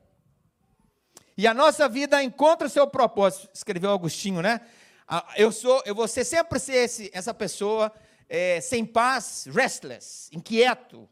E 1.37 1.45
a 1.45 1.53
nossa 1.53 1.87
vida 1.89 2.23
encontra 2.23 2.67
o 2.67 2.69
seu 2.69 2.87
propósito, 2.87 3.49
escreveu 3.53 3.91
Agostinho, 3.91 4.41
né? 4.41 4.61
Ah, 5.07 5.33
eu 5.35 5.51
sou, 5.51 5.83
eu 5.85 5.93
vou 5.93 6.07
ser 6.07 6.23
sempre 6.23 6.59
ser 6.59 6.77
esse, 6.77 7.11
essa 7.13 7.33
pessoa 7.33 7.91
é, 8.27 8.59
sem 8.61 8.85
paz, 8.85 9.47
restless, 9.51 10.29
inquieto, 10.31 11.07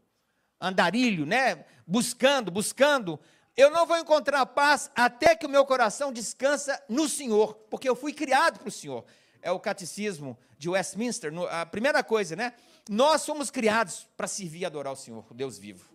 andarilho, 0.66 1.26
né? 1.26 1.64
Buscando, 1.86 2.50
buscando. 2.50 3.18
Eu 3.56 3.70
não 3.70 3.86
vou 3.86 3.96
encontrar 3.98 4.44
paz 4.46 4.90
até 4.94 5.36
que 5.36 5.46
o 5.46 5.48
meu 5.48 5.64
coração 5.64 6.12
descansa 6.12 6.82
no 6.88 7.08
Senhor, 7.08 7.54
porque 7.70 7.88
eu 7.88 7.94
fui 7.94 8.12
criado 8.12 8.58
para 8.58 8.68
o 8.68 8.72
Senhor. 8.72 9.04
É 9.40 9.50
o 9.50 9.60
catecismo 9.60 10.38
de 10.58 10.68
Westminster, 10.68 11.32
a 11.50 11.66
primeira 11.66 12.02
coisa, 12.02 12.34
né? 12.34 12.54
Nós 12.88 13.22
somos 13.22 13.50
criados 13.50 14.08
para 14.16 14.26
servir 14.26 14.60
e 14.60 14.64
adorar 14.64 14.92
o 14.92 14.96
Senhor, 14.96 15.24
o 15.30 15.34
Deus 15.34 15.58
vivo. 15.58 15.88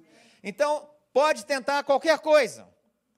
Então, 0.44 0.90
pode 1.12 1.46
tentar 1.46 1.84
qualquer 1.84 2.20
coisa. 2.20 2.68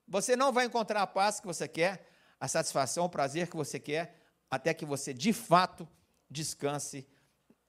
Você 0.08 0.34
não 0.34 0.52
vai 0.52 0.64
encontrar 0.66 1.02
a 1.02 1.06
paz 1.06 1.38
que 1.38 1.46
você 1.46 1.68
quer, 1.68 2.06
a 2.40 2.48
satisfação, 2.48 3.04
o 3.04 3.08
prazer 3.08 3.48
que 3.48 3.56
você 3.56 3.78
quer, 3.78 4.16
até 4.50 4.74
que 4.74 4.84
você 4.84 5.14
de 5.14 5.32
fato 5.32 5.88
descanse 6.28 7.06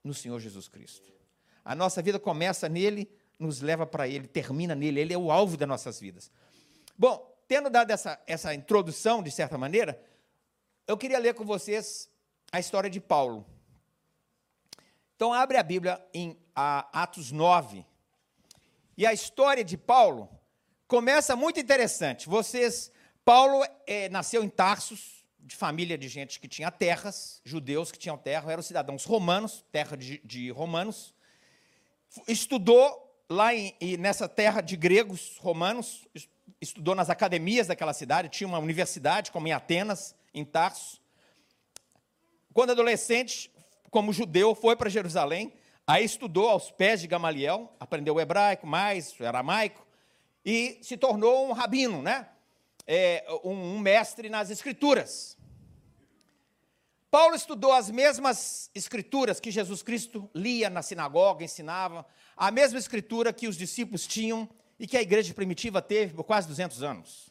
no 0.03 0.13
Senhor 0.13 0.39
Jesus 0.39 0.67
Cristo. 0.67 1.13
A 1.63 1.75
nossa 1.75 2.01
vida 2.01 2.19
começa 2.19 2.67
nele, 2.67 3.09
nos 3.43 3.61
leva 3.61 3.85
para 3.85 4.07
ele, 4.07 4.27
termina 4.27 4.73
nele, 4.73 4.99
ele 4.99 5.13
é 5.13 5.17
o 5.17 5.31
alvo 5.31 5.55
das 5.57 5.67
nossas 5.67 5.99
vidas. 5.99 6.31
Bom, 6.97 7.31
tendo 7.47 7.69
dado 7.69 7.91
essa, 7.91 8.19
essa 8.25 8.53
introdução, 8.53 9.21
de 9.21 9.29
certa 9.29 9.57
maneira, 9.57 10.01
eu 10.87 10.97
queria 10.97 11.19
ler 11.19 11.33
com 11.33 11.45
vocês 11.45 12.09
a 12.51 12.59
história 12.59 12.89
de 12.89 12.99
Paulo. 12.99 13.45
Então, 15.15 15.33
abre 15.33 15.57
a 15.57 15.63
Bíblia 15.63 16.03
em 16.13 16.37
a, 16.55 17.03
Atos 17.03 17.31
9. 17.31 17.85
E 18.97 19.05
a 19.05 19.13
história 19.13 19.63
de 19.63 19.77
Paulo 19.77 20.29
começa 20.87 21.35
muito 21.35 21.59
interessante. 21.59 22.29
Vocês, 22.29 22.91
Paulo 23.25 23.65
é, 23.85 24.09
nasceu 24.09 24.43
em 24.43 24.49
Tarsus, 24.49 25.23
de 25.39 25.55
família 25.55 25.97
de 25.97 26.07
gente 26.07 26.39
que 26.39 26.47
tinha 26.47 26.71
terras, 26.71 27.41
judeus 27.43 27.91
que 27.91 27.99
tinham 27.99 28.17
terra, 28.17 28.51
eram 28.51 28.63
cidadãos 28.63 29.03
romanos, 29.03 29.65
terra 29.71 29.97
de, 29.97 30.19
de 30.23 30.49
romanos. 30.51 31.13
Estudou 32.27 33.02
lá 33.29 33.53
em, 33.53 33.73
nessa 33.97 34.27
terra 34.27 34.61
de 34.61 34.75
gregos 34.75 35.37
romanos, 35.37 36.07
estudou 36.61 36.95
nas 36.95 37.09
academias 37.09 37.67
daquela 37.67 37.93
cidade, 37.93 38.29
tinha 38.29 38.47
uma 38.47 38.59
universidade, 38.59 39.31
como 39.31 39.47
em 39.47 39.51
Atenas, 39.51 40.15
em 40.33 40.45
Tarsus. 40.45 41.01
Quando 42.53 42.71
adolescente, 42.71 43.51
como 43.89 44.13
judeu, 44.13 44.55
foi 44.55 44.75
para 44.75 44.89
Jerusalém, 44.89 45.53
aí 45.85 46.05
estudou 46.05 46.49
aos 46.49 46.71
pés 46.71 47.01
de 47.01 47.07
Gamaliel, 47.07 47.73
aprendeu 47.79 48.19
hebraico, 48.19 48.67
mais 48.67 49.19
aramaico, 49.19 49.85
e 50.45 50.77
se 50.81 50.97
tornou 50.97 51.47
um 51.47 51.53
rabino, 51.53 52.01
né? 52.01 52.27
É, 52.85 53.25
um, 53.43 53.75
um 53.75 53.79
mestre 53.79 54.29
nas 54.29 54.49
escrituras. 54.49 55.37
Paulo 57.09 57.35
estudou 57.35 57.71
as 57.71 57.89
mesmas 57.89 58.71
escrituras 58.73 59.39
que 59.39 59.51
Jesus 59.51 59.83
Cristo 59.83 60.29
lia 60.33 60.69
na 60.69 60.81
sinagoga, 60.81 61.43
ensinava, 61.43 62.05
a 62.35 62.51
mesma 62.51 62.79
escritura 62.79 63.33
que 63.33 63.47
os 63.47 63.55
discípulos 63.55 64.07
tinham 64.07 64.49
e 64.79 64.87
que 64.87 64.97
a 64.97 65.01
igreja 65.01 65.33
primitiva 65.33 65.81
teve 65.81 66.13
por 66.13 66.23
quase 66.23 66.47
200 66.47 66.83
anos, 66.83 67.29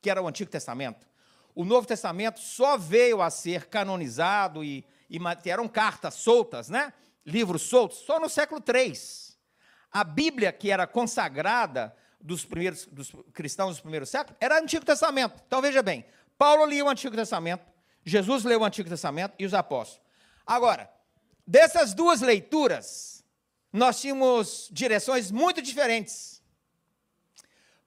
que 0.00 0.10
era 0.10 0.22
o 0.22 0.28
Antigo 0.28 0.50
Testamento. 0.50 1.06
O 1.54 1.64
Novo 1.64 1.86
Testamento 1.86 2.40
só 2.40 2.76
veio 2.76 3.20
a 3.20 3.30
ser 3.30 3.66
canonizado 3.66 4.62
e 4.62 4.84
e 5.08 5.18
eram 5.46 5.66
cartas 5.66 6.14
soltas, 6.14 6.68
né? 6.68 6.92
livros 7.24 7.62
soltos, 7.62 7.98
só 7.98 8.20
no 8.20 8.28
século 8.28 8.62
III. 8.62 8.92
A 9.90 10.04
Bíblia, 10.04 10.52
que 10.52 10.70
era 10.70 10.86
consagrada 10.86 11.94
dos, 12.20 12.44
primeiros, 12.44 12.86
dos 12.86 13.12
cristãos 13.32 13.70
dos 13.70 13.80
primeiros 13.80 14.10
séculos, 14.10 14.36
era 14.40 14.60
Antigo 14.60 14.84
Testamento. 14.84 15.42
Então 15.46 15.62
veja 15.62 15.82
bem: 15.82 16.04
Paulo 16.36 16.66
lia 16.66 16.84
o 16.84 16.88
Antigo 16.88 17.16
Testamento, 17.16 17.64
Jesus 18.04 18.44
leu 18.44 18.60
o 18.60 18.64
Antigo 18.64 18.88
Testamento 18.88 19.34
e 19.38 19.46
os 19.46 19.54
apóstolos. 19.54 20.06
Agora, 20.46 20.90
dessas 21.46 21.94
duas 21.94 22.20
leituras, 22.20 23.17
nós 23.72 24.00
tínhamos 24.00 24.68
direções 24.70 25.30
muito 25.30 25.60
diferentes. 25.60 26.42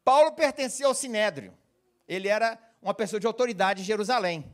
Paulo 0.04 0.32
pertencia 0.34 0.86
ao 0.86 0.94
Sinédrio, 0.94 1.58
ele 2.08 2.28
era 2.28 2.60
uma 2.82 2.94
pessoa 2.94 3.20
de 3.20 3.28
autoridade 3.28 3.82
em 3.82 3.86
Jerusalém. 3.86 4.54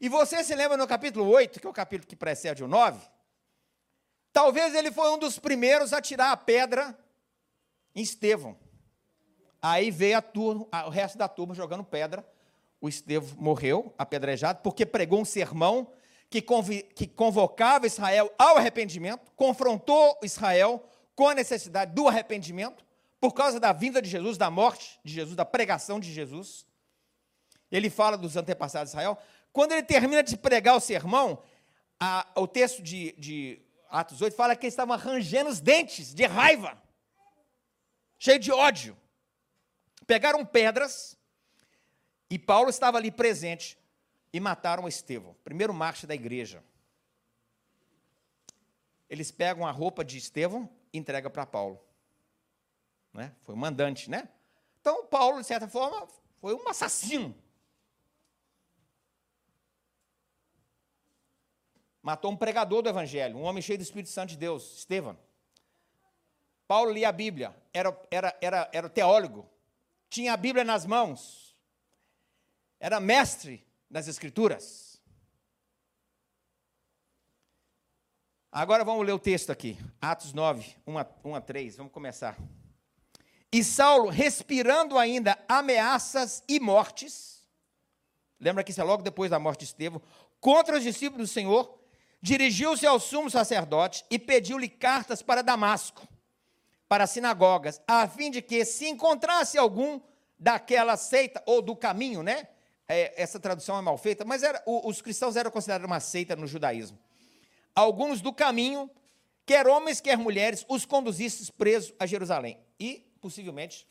E 0.00 0.08
você 0.08 0.42
se 0.42 0.54
lembra 0.54 0.76
no 0.76 0.86
capítulo 0.86 1.28
8, 1.28 1.60
que 1.60 1.66
é 1.66 1.70
o 1.70 1.74
capítulo 1.74 2.08
que 2.08 2.16
precede 2.16 2.64
o 2.64 2.68
9? 2.68 3.06
Talvez 4.32 4.74
ele 4.74 4.90
foi 4.92 5.10
um 5.10 5.18
dos 5.18 5.38
primeiros 5.38 5.92
a 5.92 6.00
tirar 6.00 6.30
a 6.32 6.36
pedra 6.36 6.96
em 7.94 8.02
Estevão. 8.02 8.56
Aí 9.60 9.90
veio 9.90 10.22
turma, 10.22 10.66
o 10.86 10.90
resto 10.90 11.18
da 11.18 11.28
turma 11.28 11.54
jogando 11.54 11.84
pedra. 11.84 12.26
o 12.80 12.88
Estevão 12.88 13.34
morreu 13.36 13.94
apedrejado 13.98 14.60
porque 14.62 14.86
pregou 14.86 15.20
um 15.20 15.24
sermão 15.24 15.92
que, 16.30 16.40
que 16.94 17.06
convocava 17.08 17.86
Israel 17.86 18.32
ao 18.38 18.56
arrependimento, 18.56 19.30
confrontou 19.34 20.16
Israel 20.22 20.82
com 21.16 21.28
a 21.28 21.34
necessidade 21.34 21.92
do 21.92 22.06
arrependimento 22.06 22.86
por 23.20 23.34
causa 23.34 23.58
da 23.58 23.72
vinda 23.72 24.00
de 24.00 24.08
Jesus, 24.08 24.38
da 24.38 24.48
morte 24.48 24.98
de 25.04 25.12
Jesus, 25.12 25.36
da 25.36 25.44
pregação 25.44 25.98
de 25.98 26.10
Jesus. 26.10 26.64
Ele 27.70 27.90
fala 27.90 28.16
dos 28.16 28.36
antepassados 28.36 28.90
de 28.90 28.96
Israel. 28.96 29.18
Quando 29.52 29.72
ele 29.72 29.82
termina 29.82 30.22
de 30.22 30.36
pregar 30.36 30.76
o 30.76 30.80
sermão, 30.80 31.42
a, 31.98 32.26
o 32.36 32.46
texto 32.46 32.80
de, 32.80 33.12
de 33.18 33.60
Atos 33.90 34.22
8 34.22 34.34
fala 34.34 34.54
que 34.54 34.64
eles 34.64 34.72
estavam 34.72 34.94
arranjando 34.94 35.50
os 35.50 35.60
dentes 35.60 36.14
de 36.14 36.24
raiva, 36.24 36.80
cheio 38.18 38.38
de 38.38 38.52
ódio. 38.52 38.96
Pegaram 40.06 40.46
pedras, 40.46 41.18
e 42.30 42.38
Paulo 42.38 42.70
estava 42.70 42.96
ali 42.96 43.10
presente, 43.10 43.76
e 44.32 44.38
mataram 44.38 44.86
Estevão, 44.86 45.34
primeiro 45.42 45.74
marcha 45.74 46.06
da 46.06 46.14
igreja. 46.14 46.62
Eles 49.08 49.30
pegam 49.30 49.66
a 49.66 49.70
roupa 49.70 50.04
de 50.04 50.16
Estevão 50.18 50.70
e 50.92 50.98
entregam 50.98 51.30
para 51.30 51.44
Paulo. 51.44 51.80
Né? 53.12 53.34
Foi 53.40 53.54
o 53.54 53.58
mandante, 53.58 54.08
né? 54.08 54.28
Então, 54.80 55.04
Paulo, 55.06 55.40
de 55.40 55.46
certa 55.46 55.66
forma, 55.66 56.06
foi 56.40 56.54
um 56.54 56.68
assassino. 56.68 57.34
Matou 62.00 62.30
um 62.30 62.36
pregador 62.36 62.82
do 62.82 62.88
Evangelho, 62.88 63.36
um 63.36 63.42
homem 63.42 63.60
cheio 63.60 63.78
do 63.78 63.82
Espírito 63.82 64.10
Santo 64.10 64.30
de 64.30 64.36
Deus, 64.36 64.78
Estevão. 64.78 65.18
Paulo 66.66 66.92
lia 66.92 67.08
a 67.08 67.12
Bíblia, 67.12 67.54
era, 67.72 68.00
era, 68.10 68.38
era, 68.40 68.70
era 68.72 68.88
teólogo, 68.88 69.50
tinha 70.08 70.32
a 70.32 70.36
Bíblia 70.36 70.64
nas 70.64 70.86
mãos, 70.86 71.56
era 72.78 73.00
mestre 73.00 73.66
das 73.90 74.06
Escrituras. 74.06 75.02
Agora 78.52 78.84
vamos 78.84 79.04
ler 79.04 79.12
o 79.12 79.18
texto 79.18 79.50
aqui, 79.50 79.76
Atos 80.00 80.32
9, 80.32 80.76
1 80.86 80.98
a, 80.98 81.06
1 81.24 81.34
a 81.34 81.40
3, 81.40 81.76
vamos 81.76 81.92
começar. 81.92 82.36
E 83.52 83.64
Saulo, 83.64 84.08
respirando 84.08 84.96
ainda 84.96 85.38
ameaças 85.48 86.42
e 86.48 86.60
mortes, 86.60 87.48
lembra 88.38 88.62
que 88.62 88.70
isso 88.70 88.80
é 88.80 88.84
logo 88.84 89.02
depois 89.02 89.30
da 89.30 89.38
morte 89.38 89.60
de 89.60 89.64
Estevão, 89.66 90.02
contra 90.40 90.76
os 90.76 90.82
discípulos 90.82 91.28
do 91.28 91.32
Senhor, 91.32 91.78
dirigiu-se 92.22 92.86
ao 92.86 92.98
sumo 92.98 93.30
sacerdote 93.30 94.04
e 94.10 94.18
pediu-lhe 94.18 94.68
cartas 94.68 95.22
para 95.22 95.42
Damasco, 95.42 96.06
para 96.88 97.04
as 97.04 97.10
sinagogas, 97.10 97.80
a 97.86 98.06
fim 98.08 98.30
de 98.30 98.42
que, 98.42 98.64
se 98.64 98.88
encontrasse 98.88 99.58
algum 99.58 100.00
daquela 100.38 100.96
seita, 100.96 101.42
ou 101.46 101.62
do 101.62 101.76
caminho, 101.76 102.22
né? 102.22 102.48
É, 102.92 103.22
essa 103.22 103.38
tradução 103.38 103.78
é 103.78 103.80
mal 103.80 103.96
feita, 103.96 104.24
mas 104.24 104.42
era, 104.42 104.60
o, 104.66 104.88
os 104.88 105.00
cristãos 105.00 105.36
eram 105.36 105.48
considerados 105.48 105.86
uma 105.86 106.00
seita 106.00 106.34
no 106.34 106.44
judaísmo. 106.44 106.98
Alguns 107.72 108.20
do 108.20 108.32
caminho, 108.32 108.90
quer 109.46 109.68
homens, 109.68 110.00
quer 110.00 110.18
mulheres, 110.18 110.66
os 110.68 110.84
conduzisses 110.84 111.50
presos 111.50 111.94
a 112.00 112.04
Jerusalém. 112.04 112.58
E, 112.80 113.08
possivelmente, 113.20 113.86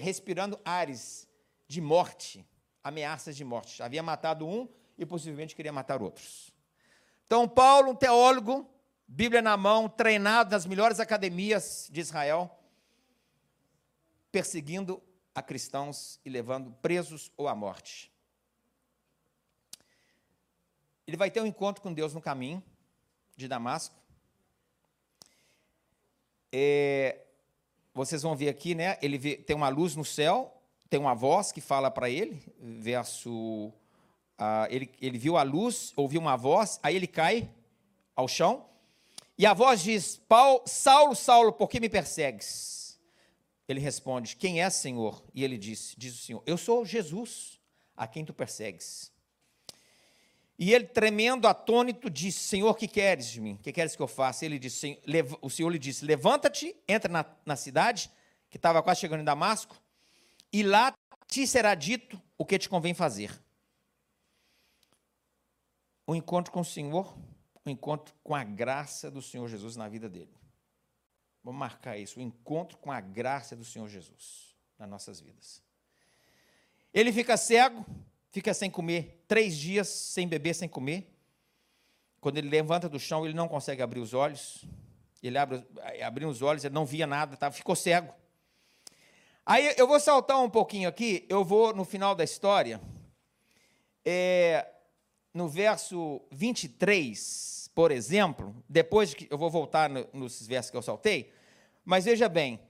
respirando 0.00 0.56
ares 0.64 1.26
de 1.66 1.80
morte, 1.80 2.46
ameaças 2.84 3.36
de 3.36 3.44
morte. 3.44 3.82
Havia 3.82 4.04
matado 4.04 4.46
um 4.46 4.68
e 4.96 5.04
possivelmente 5.04 5.56
queria 5.56 5.72
matar 5.72 6.00
outros. 6.00 6.54
Então, 7.26 7.48
Paulo, 7.48 7.90
um 7.90 7.96
teólogo, 7.96 8.70
Bíblia 9.08 9.42
na 9.42 9.56
mão, 9.56 9.88
treinado 9.88 10.52
nas 10.52 10.64
melhores 10.64 11.00
academias 11.00 11.88
de 11.90 12.00
Israel, 12.00 12.56
perseguindo 14.30 15.02
a 15.34 15.42
cristãos 15.42 16.20
e 16.24 16.30
levando 16.30 16.70
presos 16.80 17.32
ou 17.36 17.48
à 17.48 17.54
morte. 17.54 18.11
Ele 21.06 21.16
vai 21.16 21.30
ter 21.30 21.40
um 21.40 21.46
encontro 21.46 21.82
com 21.82 21.92
Deus 21.92 22.14
no 22.14 22.20
caminho 22.20 22.62
de 23.36 23.48
Damasco. 23.48 23.94
É, 26.52 27.20
vocês 27.94 28.22
vão 28.22 28.36
ver 28.36 28.48
aqui, 28.48 28.74
né? 28.74 28.98
Ele 29.02 29.18
vê, 29.18 29.36
tem 29.36 29.56
uma 29.56 29.68
luz 29.68 29.96
no 29.96 30.04
céu, 30.04 30.52
tem 30.88 31.00
uma 31.00 31.14
voz 31.14 31.52
que 31.52 31.60
fala 31.60 31.90
para 31.90 32.10
ele, 32.10 32.42
verso 32.58 33.72
ah, 34.38 34.66
ele, 34.70 34.90
ele 35.00 35.18
viu 35.18 35.36
a 35.36 35.42
luz, 35.42 35.92
ouviu 35.96 36.20
uma 36.20 36.36
voz, 36.36 36.80
aí 36.82 36.96
ele 36.96 37.06
cai 37.06 37.48
ao 38.16 38.26
chão, 38.26 38.66
e 39.38 39.46
a 39.46 39.54
voz 39.54 39.82
diz: 39.82 40.20
Saulo, 40.66 41.14
Saulo, 41.14 41.52
por 41.52 41.68
que 41.68 41.78
me 41.78 41.88
persegues? 41.88 43.00
Ele 43.68 43.80
responde: 43.80 44.36
Quem 44.36 44.60
é, 44.60 44.68
Senhor? 44.68 45.22
E 45.34 45.44
ele 45.44 45.56
disse: 45.56 45.94
Diz 45.96 46.14
o 46.14 46.22
Senhor: 46.22 46.42
Eu 46.46 46.56
sou 46.58 46.84
Jesus, 46.84 47.60
a 47.96 48.06
quem 48.06 48.24
tu 48.24 48.34
persegues. 48.34 49.11
E 50.62 50.72
ele, 50.72 50.86
tremendo, 50.86 51.48
atônito, 51.48 52.08
disse: 52.08 52.38
Senhor, 52.38 52.76
que 52.76 52.86
queres 52.86 53.28
de 53.28 53.40
mim? 53.40 53.58
Que 53.60 53.72
queres 53.72 53.96
que 53.96 54.00
eu 54.00 54.06
faça? 54.06 54.46
Ele 54.46 54.60
disse, 54.60 54.96
o 55.40 55.50
Senhor 55.50 55.68
lhe 55.68 55.78
disse: 55.78 56.04
Levanta-te, 56.04 56.76
entra 56.86 57.10
na, 57.10 57.26
na 57.44 57.56
cidade, 57.56 58.08
que 58.48 58.58
estava 58.58 58.80
quase 58.80 59.00
chegando 59.00 59.22
em 59.22 59.24
Damasco, 59.24 59.76
e 60.52 60.62
lá 60.62 60.94
te 61.26 61.48
será 61.48 61.74
dito 61.74 62.22
o 62.38 62.46
que 62.46 62.60
te 62.60 62.68
convém 62.68 62.94
fazer 62.94 63.42
o 66.06 66.14
encontro 66.14 66.52
com 66.52 66.60
o 66.60 66.64
Senhor, 66.64 67.12
o 67.64 67.68
encontro 67.68 68.14
com 68.22 68.32
a 68.32 68.44
graça 68.44 69.10
do 69.10 69.20
Senhor 69.20 69.48
Jesus 69.48 69.74
na 69.74 69.88
vida 69.88 70.08
dele. 70.08 70.32
Vamos 71.42 71.58
marcar 71.58 71.98
isso, 71.98 72.20
o 72.20 72.22
encontro 72.22 72.78
com 72.78 72.92
a 72.92 73.00
graça 73.00 73.56
do 73.56 73.64
Senhor 73.64 73.88
Jesus 73.88 74.54
nas 74.78 74.88
nossas 74.88 75.20
vidas. 75.20 75.60
Ele 76.94 77.12
fica 77.12 77.36
cego, 77.36 77.84
fica 78.32 78.52
sem 78.54 78.70
comer, 78.70 79.22
três 79.28 79.56
dias 79.56 79.86
sem 79.86 80.26
beber, 80.26 80.54
sem 80.54 80.68
comer. 80.68 81.06
Quando 82.20 82.38
ele 82.38 82.48
levanta 82.48 82.88
do 82.88 82.98
chão, 82.98 83.24
ele 83.24 83.34
não 83.34 83.46
consegue 83.46 83.82
abrir 83.82 84.00
os 84.00 84.14
olhos. 84.14 84.64
Ele 85.22 85.38
abre, 85.38 85.64
abriu 86.02 86.28
os 86.28 86.42
olhos, 86.42 86.64
ele 86.64 86.74
não 86.74 86.86
via 86.86 87.06
nada, 87.06 87.36
tá, 87.36 87.50
ficou 87.50 87.76
cego. 87.76 88.12
Aí 89.44 89.74
eu 89.76 89.86
vou 89.86 90.00
saltar 90.00 90.40
um 90.40 90.48
pouquinho 90.48 90.88
aqui, 90.88 91.26
eu 91.28 91.44
vou 91.44 91.74
no 91.74 91.84
final 91.84 92.14
da 92.14 92.24
história. 92.24 92.80
É, 94.04 94.66
no 95.32 95.48
verso 95.48 96.22
23, 96.32 97.70
por 97.74 97.92
exemplo, 97.92 98.54
depois 98.68 99.14
que 99.14 99.28
eu 99.30 99.38
vou 99.38 99.50
voltar 99.50 99.88
no, 99.90 100.08
nos 100.12 100.44
versos 100.46 100.70
que 100.70 100.76
eu 100.76 100.82
saltei, 100.82 101.32
mas 101.84 102.04
veja 102.04 102.28
bem, 102.28 102.60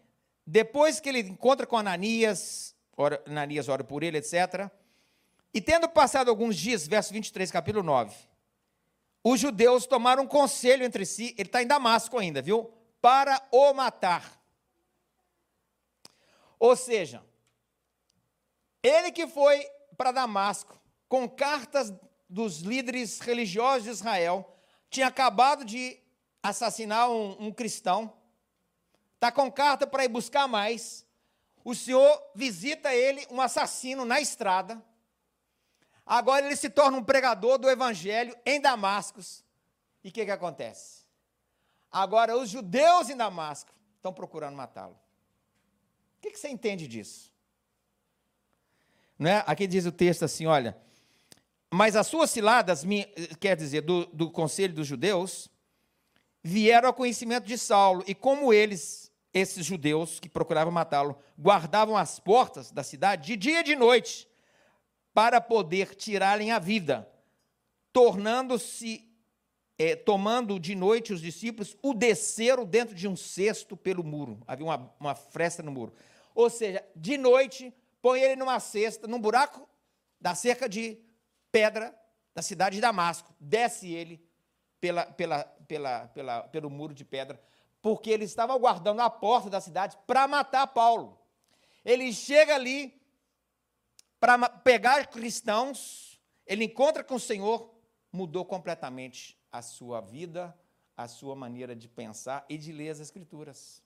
depois 0.47 0.99
que 0.99 1.09
ele 1.09 1.21
encontra 1.21 1.67
com 1.67 1.77
Ananias, 1.77 2.75
ora, 2.97 3.23
Ananias 3.27 3.69
ora 3.69 3.85
por 3.85 4.03
ele, 4.03 4.19
etc. 4.19 4.71
E 5.55 5.61
tendo 5.61 5.89
passado 5.89 6.29
alguns 6.29 6.57
dias, 6.57 6.87
verso 6.87 7.13
23, 7.13 7.51
capítulo 7.51 7.85
9, 7.85 8.17
os 9.25 9.39
judeus 9.39 9.87
tomaram 9.87 10.25
um 10.25 10.27
conselho 10.27 10.85
entre 10.85 11.07
si, 11.07 11.35
ele 11.39 11.49
está 11.49 11.63
em 11.63 11.67
Damasco 11.67 12.19
ainda, 12.19 12.43
viu? 12.43 12.73
Para 13.01 13.41
o 13.51 13.73
matar. 13.73 14.41
Ou 16.59 16.75
seja, 16.75 17.23
ele 18.83 19.13
que 19.13 19.27
foi 19.27 19.65
para 19.97 20.11
Damasco 20.11 20.81
com 21.09 21.29
cartas 21.29 21.93
dos 22.29 22.61
líderes 22.61 23.21
religiosos 23.21 23.85
de 23.85 23.91
Israel 23.91 24.57
tinha 24.89 25.07
acabado 25.07 25.65
de 25.65 25.99
assassinar 26.43 27.11
um, 27.11 27.47
um 27.47 27.53
cristão, 27.53 28.13
está 29.15 29.31
com 29.31 29.51
carta 29.51 29.87
para 29.87 30.05
ir 30.05 30.09
buscar 30.09 30.49
mais. 30.49 31.07
O 31.65 31.75
Senhor 31.75 32.21
visita 32.35 32.93
ele, 32.93 33.27
um 33.31 33.41
assassino, 33.41 34.05
na 34.05 34.21
estrada. 34.21 34.83
Agora 36.15 36.45
ele 36.45 36.57
se 36.57 36.69
torna 36.69 36.99
um 36.99 37.03
pregador 37.03 37.57
do 37.57 37.71
evangelho 37.71 38.37
em 38.45 38.61
Damascus. 38.61 39.43
E 40.05 40.11
o 40.11 40.13
que, 40.13 40.27
que 40.27 40.31
acontece? 40.31 41.07
Agora 41.91 42.37
os 42.37 42.51
judeus 42.51 43.09
em 43.09 43.17
Damasco 43.17 43.73
estão 43.97 44.13
procurando 44.13 44.55
matá-lo. 44.55 44.93
O 44.93 46.21
que, 46.21 46.33
que 46.33 46.39
você 46.39 46.51
entende 46.51 46.87
disso? 46.87 47.33
Não 49.19 49.31
é? 49.31 49.43
Aqui 49.47 49.67
diz 49.67 49.87
o 49.87 49.93
texto 49.93 50.23
assim: 50.25 50.45
olha 50.45 50.77
mas 51.75 51.97
as 51.97 52.07
suas 52.07 52.31
ciladas, 52.31 52.85
quer 53.41 53.57
dizer, 53.57 53.81
do, 53.81 54.05
do 54.09 54.31
conselho 54.31 54.75
dos 54.75 54.87
judeus, 54.87 55.49
vieram 56.45 56.89
ao 56.89 56.93
conhecimento 56.93 57.47
de 57.47 57.57
Saulo, 57.57 58.05
e 58.07 58.15
como 58.15 58.53
eles, 58.53 59.11
esses 59.33 59.65
judeus 59.65 60.21
que 60.21 60.29
procuravam 60.29 60.71
matá-lo, 60.71 61.19
guardavam 61.41 61.97
as 61.97 62.21
portas 62.21 62.71
da 62.71 62.83
cidade 62.83 63.29
de 63.29 63.37
dia 63.39 63.61
e 63.61 63.65
de 63.65 63.75
noite, 63.75 64.29
para 65.15 65.41
poder 65.41 65.95
tirarem 65.95 66.51
a 66.53 66.59
vida, 66.59 67.09
tornando-se, 67.93 69.09
é, 69.79 69.95
tomando 69.95 70.59
de 70.59 70.75
noite 70.75 71.13
os 71.13 71.21
discípulos, 71.21 71.77
o 71.83 71.93
desceram 71.93 72.65
dentro 72.65 72.95
de 72.95 73.07
um 73.07 73.17
cesto 73.17 73.77
pelo 73.77 74.03
muro. 74.03 74.43
Havia 74.47 74.65
uma, 74.65 74.95
uma 74.99 75.15
fresta 75.15 75.63
no 75.63 75.71
muro. 75.71 75.93
Ou 76.35 76.49
seja, 76.49 76.85
de 76.97 77.19
noite, 77.19 77.73
põe 78.01 78.21
ele 78.21 78.37
numa 78.37 78.59
cesta, 78.59 79.07
num 79.07 79.21
buraco 79.21 79.69
da 80.21 80.35
cerca 80.35 80.69
de 80.69 80.99
pedra 81.51 81.95
da 82.35 82.41
cidade 82.41 82.77
de 82.77 82.81
Damasco. 82.81 83.35
Desce 83.39 83.93
ele 83.93 84.25
pela, 84.81 85.05
pela, 85.05 85.45
pela, 85.69 86.09
pela, 86.09 86.43
pelo 86.45 86.71
muro 86.71 86.95
de 86.95 87.05
pedra, 87.05 87.41
porque 87.81 88.11
ele 88.11 88.25
estava 88.25 88.57
guardando 88.57 89.01
a 89.01 89.11
porta 89.11 89.51
da 89.51 89.61
cidade 89.61 89.99
para 90.07 90.27
matar 90.27 90.67
Paulo. 90.69 91.19
Ele 91.85 92.13
chega 92.13 92.55
ali, 92.55 93.02
para 94.23 94.49
pegar 94.49 95.09
cristãos, 95.09 96.17
ele 96.47 96.67
encontra 96.67 97.03
com 97.03 97.17
o 97.17 97.21
Senhor, 97.21 97.75
mudou 98.13 98.45
completamente 98.45 99.37
a 99.51 99.61
sua 99.61 100.01
vida, 100.01 100.57
a 100.97 101.09
sua 101.09 101.35
maneira 101.35 101.75
de 101.75 101.89
pensar 101.89 102.47
e 102.49 102.57
de 102.57 102.71
ler 102.71 102.91
as 102.91 103.01
Escrituras. 103.01 103.83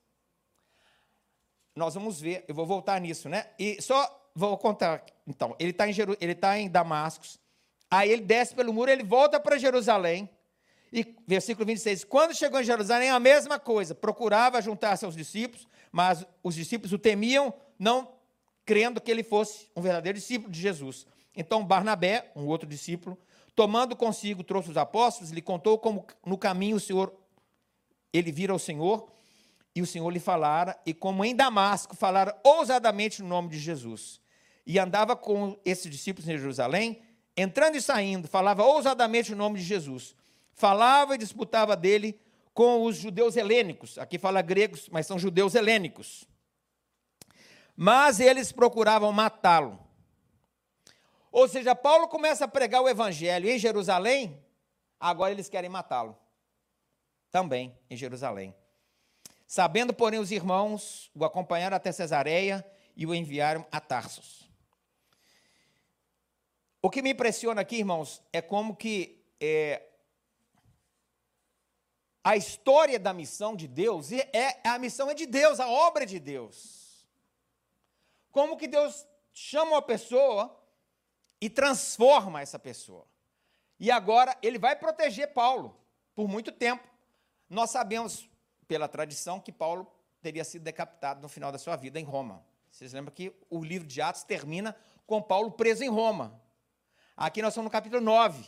Nós 1.75 1.95
vamos 1.95 2.21
ver, 2.21 2.45
eu 2.47 2.53
vou 2.53 2.67
voltar 2.67 3.01
nisso, 3.01 3.27
né? 3.27 3.47
E 3.57 3.81
só 3.81 4.29
vou 4.35 4.55
contar, 4.59 5.03
então, 5.25 5.55
ele 5.57 5.71
está 5.71 5.89
em, 5.89 5.93
Jeru, 5.93 6.15
ele 6.21 6.35
tá 6.35 6.55
em 6.59 6.69
Damasco, 6.69 7.25
aí 7.89 8.11
ele 8.11 8.21
desce 8.21 8.53
pelo 8.53 8.71
muro, 8.71 8.91
ele 8.91 9.03
volta 9.03 9.39
para 9.39 9.57
Jerusalém, 9.57 10.29
e 10.93 11.15
versículo 11.25 11.65
26, 11.65 12.03
quando 12.03 12.35
chegou 12.35 12.61
em 12.61 12.63
Jerusalém, 12.63 13.09
a 13.09 13.19
mesma 13.19 13.57
coisa, 13.57 13.95
procurava 13.95 14.61
juntar 14.61 14.97
seus 14.97 15.15
discípulos, 15.15 15.67
mas 15.91 16.23
os 16.43 16.53
discípulos 16.53 16.93
o 16.93 16.99
temiam, 16.99 17.51
não 17.79 18.16
crendo 18.67 19.01
que 19.01 19.09
ele 19.09 19.23
fosse 19.23 19.67
um 19.75 19.81
verdadeiro 19.81 20.19
discípulo 20.19 20.51
de 20.51 20.61
Jesus. 20.61 21.07
Então 21.35 21.65
Barnabé, 21.65 22.31
um 22.35 22.45
outro 22.45 22.69
discípulo, 22.69 23.17
tomando 23.55 23.95
consigo, 23.95 24.43
trouxe 24.43 24.69
os 24.69 24.77
apóstolos, 24.77 25.31
lhe 25.31 25.41
contou 25.41 25.79
como 25.79 26.05
no 26.23 26.37
caminho 26.37 26.77
o 26.77 26.79
Senhor, 26.79 27.11
ele 28.13 28.31
vira 28.31 28.53
o 28.53 28.59
Senhor, 28.59 29.11
e 29.73 29.81
o 29.81 29.87
Senhor 29.87 30.09
lhe 30.11 30.19
falara, 30.19 30.79
e 30.85 30.93
como 30.93 31.25
em 31.25 31.35
Damasco 31.35 31.95
falara 31.95 32.39
ousadamente 32.43 33.23
no 33.23 33.27
nome 33.27 33.49
de 33.49 33.57
Jesus. 33.57 34.21
E 34.65 34.77
andava 34.77 35.15
com 35.15 35.57
esses 35.65 35.89
discípulos 35.89 36.29
em 36.29 36.37
Jerusalém, 36.37 37.01
entrando 37.35 37.77
e 37.77 37.81
saindo, 37.81 38.27
falava 38.27 38.63
ousadamente 38.63 39.31
no 39.31 39.37
nome 39.37 39.57
de 39.57 39.65
Jesus 39.65 40.15
falava 40.57 41.13
e 41.13 41.19
disputava 41.19 41.77
dele 41.77 42.19
com 42.53 42.83
os 42.83 42.97
judeus 42.97 43.37
helênicos. 43.37 43.97
Aqui 43.99 44.17
fala 44.17 44.41
gregos, 44.41 44.89
mas 44.91 45.05
são 45.05 45.17
judeus 45.17 45.53
helênicos. 45.53 46.25
Mas 47.79 48.19
eles 48.19 48.51
procuravam 48.51 49.11
matá-lo. 49.11 49.79
Ou 51.31 51.47
seja, 51.47 51.75
Paulo 51.75 52.07
começa 52.07 52.45
a 52.45 52.47
pregar 52.47 52.81
o 52.81 52.89
evangelho 52.89 53.47
em 53.47 53.59
Jerusalém, 53.59 54.43
agora 54.99 55.31
eles 55.31 55.47
querem 55.47 55.69
matá-lo. 55.69 56.17
Também 57.29 57.77
em 57.87 57.95
Jerusalém. 57.95 58.55
Sabendo, 59.45 59.93
porém, 59.93 60.19
os 60.19 60.31
irmãos 60.31 61.11
o 61.13 61.23
acompanharam 61.23 61.77
até 61.77 61.91
Cesareia 61.91 62.65
e 62.95 63.05
o 63.05 63.13
enviaram 63.13 63.63
a 63.71 63.79
Tarsos. 63.79 64.49
O 66.81 66.89
que 66.89 67.03
me 67.03 67.11
impressiona 67.11 67.61
aqui, 67.61 67.77
irmãos, 67.77 68.23
é 68.33 68.41
como 68.41 68.75
que 68.75 69.23
é, 69.39 69.83
a 72.23 72.35
história 72.35 72.97
da 72.97 73.13
missão 73.13 73.55
de 73.55 73.67
Deus 73.67 74.11
é 74.11 74.59
a 74.63 74.79
missão 74.79 75.11
é 75.11 75.13
de 75.13 75.27
Deus, 75.27 75.59
a 75.59 75.69
obra 75.69 76.03
é 76.03 76.07
de 76.07 76.19
Deus. 76.19 76.86
Como 78.37 78.55
que 78.55 78.67
Deus 78.67 79.03
chama 79.33 79.71
uma 79.71 79.81
pessoa 79.81 80.55
e 81.41 81.49
transforma 81.49 82.39
essa 82.39 82.59
pessoa. 82.59 83.07
E 83.79 83.89
agora 83.89 84.37
ele 84.43 84.59
vai 84.59 84.75
proteger 84.75 85.33
Paulo 85.33 85.75
por 86.13 86.27
muito 86.27 86.51
tempo. 86.51 86.87
Nós 87.49 87.71
sabemos 87.71 88.29
pela 88.67 88.87
tradição 88.87 89.39
que 89.39 89.51
Paulo 89.51 89.91
teria 90.21 90.43
sido 90.43 90.61
decapitado 90.61 91.19
no 91.19 91.27
final 91.27 91.51
da 91.51 91.57
sua 91.57 91.75
vida 91.75 91.99
em 91.99 92.03
Roma. 92.03 92.45
Vocês 92.69 92.93
lembram 92.93 93.11
que 93.11 93.33
o 93.49 93.63
livro 93.63 93.87
de 93.87 93.99
Atos 94.03 94.23
termina 94.23 94.75
com 95.07 95.19
Paulo 95.19 95.49
preso 95.49 95.83
em 95.83 95.89
Roma. 95.89 96.39
Aqui 97.15 97.41
nós 97.41 97.53
estamos 97.53 97.65
no 97.65 97.71
capítulo 97.71 98.03
9. 98.03 98.47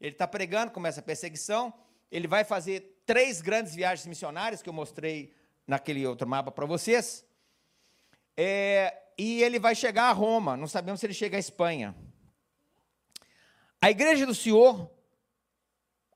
Ele 0.00 0.14
está 0.16 0.26
pregando, 0.26 0.72
começa 0.72 0.98
a 0.98 1.04
perseguição, 1.04 1.72
ele 2.10 2.26
vai 2.26 2.42
fazer 2.42 3.00
três 3.06 3.40
grandes 3.40 3.72
viagens 3.72 4.04
missionárias 4.04 4.62
que 4.62 4.68
eu 4.68 4.72
mostrei 4.72 5.32
naquele 5.64 6.04
outro 6.04 6.26
mapa 6.26 6.50
para 6.50 6.66
vocês. 6.66 7.27
É, 8.40 8.96
e 9.18 9.42
ele 9.42 9.58
vai 9.58 9.74
chegar 9.74 10.04
a 10.04 10.12
Roma, 10.12 10.56
não 10.56 10.68
sabemos 10.68 11.00
se 11.00 11.06
ele 11.06 11.12
chega 11.12 11.36
à 11.36 11.40
Espanha. 11.40 11.92
A 13.82 13.90
igreja 13.90 14.24
do 14.24 14.32
Senhor, 14.32 14.88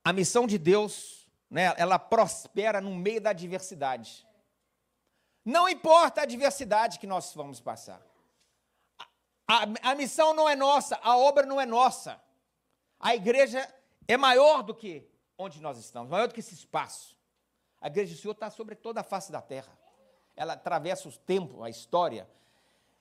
a 0.04 0.12
missão 0.12 0.46
de 0.46 0.56
Deus, 0.56 1.28
né, 1.50 1.74
ela 1.76 1.98
prospera 1.98 2.80
no 2.80 2.94
meio 2.94 3.20
da 3.20 3.30
adversidade. 3.30 4.24
Não 5.44 5.68
importa 5.68 6.20
a 6.20 6.22
adversidade 6.22 7.00
que 7.00 7.08
nós 7.08 7.34
vamos 7.34 7.60
passar. 7.60 8.00
A, 9.48 9.64
a, 9.64 9.90
a 9.90 9.94
missão 9.96 10.32
não 10.32 10.48
é 10.48 10.54
nossa, 10.54 10.96
a 11.02 11.16
obra 11.16 11.44
não 11.44 11.60
é 11.60 11.66
nossa. 11.66 12.22
A 13.00 13.16
igreja 13.16 13.68
é 14.06 14.16
maior 14.16 14.62
do 14.62 14.76
que 14.76 15.10
onde 15.36 15.60
nós 15.60 15.76
estamos, 15.76 16.08
maior 16.08 16.28
do 16.28 16.34
que 16.34 16.40
esse 16.40 16.54
espaço. 16.54 17.18
A 17.80 17.88
igreja 17.88 18.14
do 18.14 18.20
Senhor 18.20 18.34
está 18.34 18.48
sobre 18.48 18.76
toda 18.76 19.00
a 19.00 19.04
face 19.04 19.32
da 19.32 19.42
terra. 19.42 19.81
Ela 20.36 20.54
atravessa 20.54 21.08
os 21.08 21.16
tempos, 21.18 21.62
a 21.62 21.68
história. 21.68 22.28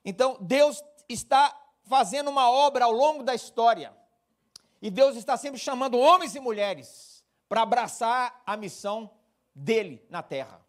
Então, 0.03 0.37
Deus 0.41 0.83
está 1.07 1.57
fazendo 1.83 2.29
uma 2.29 2.49
obra 2.49 2.85
ao 2.85 2.91
longo 2.91 3.23
da 3.23 3.35
história. 3.35 3.93
E 4.81 4.89
Deus 4.89 5.15
está 5.15 5.37
sempre 5.37 5.59
chamando 5.59 5.97
homens 5.99 6.35
e 6.35 6.39
mulheres 6.39 7.23
para 7.47 7.61
abraçar 7.61 8.41
a 8.45 8.57
missão 8.57 9.11
dele 9.53 10.03
na 10.09 10.23
terra, 10.23 10.59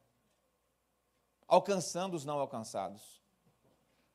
alcançando 1.46 2.14
os 2.14 2.24
não 2.24 2.38
alcançados, 2.38 3.22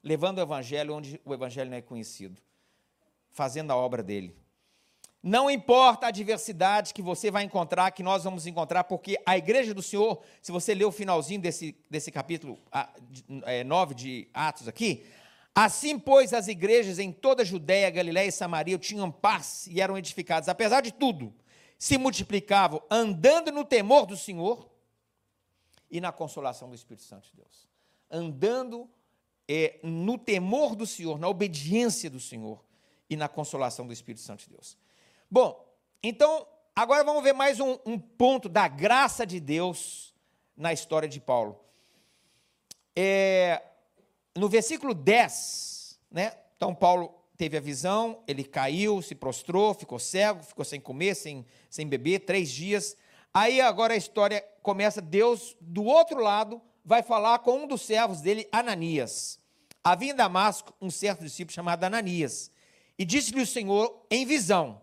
levando 0.03 0.37
o 0.37 0.41
evangelho 0.41 0.93
onde 0.93 1.21
o 1.23 1.33
evangelho 1.33 1.69
não 1.69 1.77
é 1.77 1.81
conhecido, 1.81 2.41
fazendo 3.29 3.71
a 3.71 3.75
obra 3.75 4.03
dele. 4.03 4.37
Não 5.21 5.49
importa 5.49 6.05
a 6.05 6.09
adversidade 6.09 6.93
que 6.93 7.01
você 7.01 7.31
vai 7.31 7.43
encontrar, 7.43 7.91
que 7.91 8.03
nós 8.03 8.23
vamos 8.23 8.45
encontrar, 8.45 8.83
porque 8.83 9.17
a 9.25 9.37
igreja 9.37 9.73
do 9.73 9.81
Senhor, 9.81 10.21
se 10.41 10.51
você 10.51 10.73
ler 10.73 10.85
o 10.85 10.91
finalzinho 10.91 11.41
desse, 11.41 11.75
desse 11.89 12.11
capítulo 12.11 12.59
é, 13.45 13.63
9 13.63 13.95
de 13.95 14.27
Atos 14.33 14.67
aqui, 14.67 15.05
assim, 15.55 15.97
pois, 15.97 16.33
as 16.33 16.47
igrejas 16.47 16.99
em 16.99 17.11
toda 17.11 17.41
a 17.41 17.45
Judéia, 17.45 17.89
Galiléia 17.89 18.27
e 18.27 18.31
Samaria 18.31 18.77
tinham 18.77 19.11
paz 19.11 19.67
e 19.67 19.81
eram 19.81 19.97
edificadas, 19.97 20.47
apesar 20.47 20.81
de 20.81 20.93
tudo, 20.93 21.33
se 21.79 21.97
multiplicavam, 21.97 22.81
andando 22.89 23.51
no 23.51 23.65
temor 23.65 24.05
do 24.05 24.15
Senhor 24.15 24.69
e 25.89 25.99
na 25.99 26.11
consolação 26.11 26.69
do 26.69 26.75
Espírito 26.75 27.03
Santo 27.03 27.27
de 27.29 27.37
Deus. 27.37 27.67
Andando 28.09 28.89
é, 29.47 29.79
no 29.83 30.17
temor 30.17 30.75
do 30.75 30.85
Senhor, 30.85 31.17
na 31.17 31.27
obediência 31.27 32.09
do 32.09 32.19
Senhor 32.19 32.63
e 33.09 33.15
na 33.15 33.27
consolação 33.27 33.87
do 33.87 33.93
Espírito 33.93 34.21
Santo 34.21 34.43
de 34.43 34.49
Deus. 34.49 34.77
Bom, 35.29 35.61
então, 36.01 36.47
agora 36.73 37.03
vamos 37.03 37.21
ver 37.21 37.33
mais 37.33 37.59
um, 37.59 37.77
um 37.85 37.99
ponto 37.99 38.47
da 38.47 38.65
graça 38.65 39.25
de 39.25 39.41
Deus 39.41 40.15
na 40.55 40.71
história 40.71 41.09
de 41.09 41.19
Paulo. 41.19 41.59
É, 42.95 43.61
no 44.37 44.47
versículo 44.47 44.93
10, 44.93 45.99
né? 46.09 46.31
Então, 46.55 46.73
Paulo 46.73 47.13
teve 47.35 47.57
a 47.57 47.59
visão, 47.59 48.23
ele 48.25 48.45
caiu, 48.45 49.01
se 49.01 49.13
prostrou, 49.13 49.73
ficou 49.73 49.99
cego, 49.99 50.41
ficou 50.43 50.63
sem 50.63 50.79
comer, 50.79 51.13
sem, 51.13 51.45
sem 51.69 51.85
beber, 51.85 52.19
três 52.19 52.49
dias. 52.49 52.95
Aí 53.33 53.59
agora 53.59 53.95
a 53.95 53.97
história 53.97 54.41
começa, 54.63 55.01
Deus, 55.01 55.57
do 55.59 55.83
outro 55.83 56.21
lado, 56.21 56.61
vai 56.85 57.03
falar 57.03 57.39
com 57.39 57.63
um 57.63 57.67
dos 57.67 57.81
servos 57.81 58.21
dele, 58.21 58.47
Ananias. 58.49 59.41
Havia 59.83 60.13
em 60.13 60.15
Damasco 60.15 60.73
um 60.81 60.89
certo 60.89 61.25
discípulo 61.25 61.53
chamado 61.53 61.83
Ananias. 61.83 62.49
E 62.97 63.03
disse-lhe 63.03 63.41
o 63.41 63.45
Senhor 63.45 64.05
em 64.09 64.25
visão: 64.25 64.81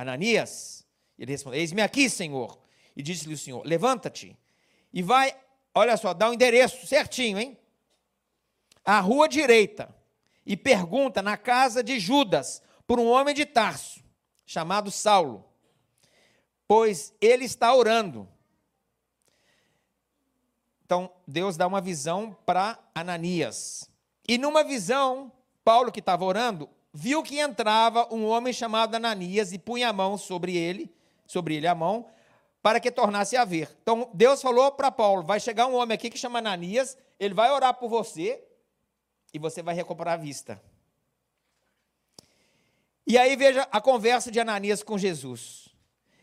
Ananias, 0.00 0.86
ele 1.18 1.32
respondeu: 1.32 1.60
Eis-me 1.60 1.82
aqui, 1.82 2.08
Senhor. 2.08 2.58
E 2.96 3.02
disse-lhe 3.02 3.34
o 3.34 3.38
Senhor: 3.38 3.64
Levanta-te 3.64 4.36
e 4.92 5.02
vai, 5.02 5.34
olha 5.74 5.96
só, 5.96 6.12
dá 6.12 6.26
o 6.26 6.30
um 6.30 6.34
endereço 6.34 6.86
certinho, 6.86 7.38
hein? 7.38 7.56
À 8.84 8.98
rua 9.00 9.28
direita 9.28 9.94
e 10.44 10.56
pergunta 10.56 11.22
na 11.22 11.36
casa 11.36 11.82
de 11.82 12.00
Judas 12.00 12.62
por 12.86 12.98
um 12.98 13.06
homem 13.06 13.34
de 13.34 13.46
Tarso, 13.46 14.02
chamado 14.44 14.90
Saulo, 14.90 15.44
pois 16.66 17.14
ele 17.20 17.44
está 17.44 17.74
orando. 17.74 18.28
Então, 20.84 21.12
Deus 21.24 21.56
dá 21.56 21.68
uma 21.68 21.80
visão 21.80 22.36
para 22.44 22.76
Ananias. 22.92 23.88
E 24.26 24.36
numa 24.36 24.64
visão, 24.64 25.30
Paulo, 25.62 25.92
que 25.92 26.00
estava 26.00 26.24
orando, 26.24 26.68
viu 26.92 27.22
que 27.22 27.38
entrava 27.38 28.12
um 28.12 28.26
homem 28.26 28.52
chamado 28.52 28.94
Ananias 28.94 29.52
e 29.52 29.58
punha 29.58 29.88
a 29.88 29.92
mão 29.92 30.18
sobre 30.18 30.56
ele, 30.56 30.92
sobre 31.26 31.54
ele 31.56 31.66
a 31.66 31.74
mão, 31.74 32.06
para 32.62 32.80
que 32.80 32.90
tornasse 32.90 33.36
a 33.36 33.44
ver. 33.44 33.76
Então 33.82 34.10
Deus 34.12 34.42
falou 34.42 34.72
para 34.72 34.90
Paulo: 34.90 35.22
vai 35.22 35.40
chegar 35.40 35.66
um 35.66 35.74
homem 35.74 35.94
aqui 35.94 36.10
que 36.10 36.18
chama 36.18 36.38
Ananias, 36.38 36.96
ele 37.18 37.34
vai 37.34 37.50
orar 37.50 37.74
por 37.74 37.88
você 37.88 38.42
e 39.32 39.38
você 39.38 39.62
vai 39.62 39.74
recuperar 39.74 40.14
a 40.14 40.16
vista. 40.16 40.60
E 43.06 43.16
aí 43.16 43.34
veja 43.34 43.66
a 43.72 43.80
conversa 43.80 44.30
de 44.30 44.38
Ananias 44.38 44.82
com 44.82 44.98
Jesus. 44.98 45.68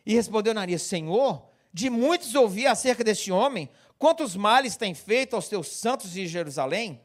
E 0.05 0.13
respondeu 0.13 0.51
Ananias: 0.51 0.83
Senhor, 0.83 1.43
de 1.73 1.89
muitos 1.89 2.35
ouvi 2.35 2.65
acerca 2.65 3.03
deste 3.03 3.31
homem, 3.31 3.69
quantos 3.97 4.35
males 4.35 4.77
tem 4.77 4.93
feito 4.93 5.35
aos 5.35 5.49
teus 5.49 5.67
santos 5.67 6.11
de 6.11 6.27
Jerusalém? 6.27 7.01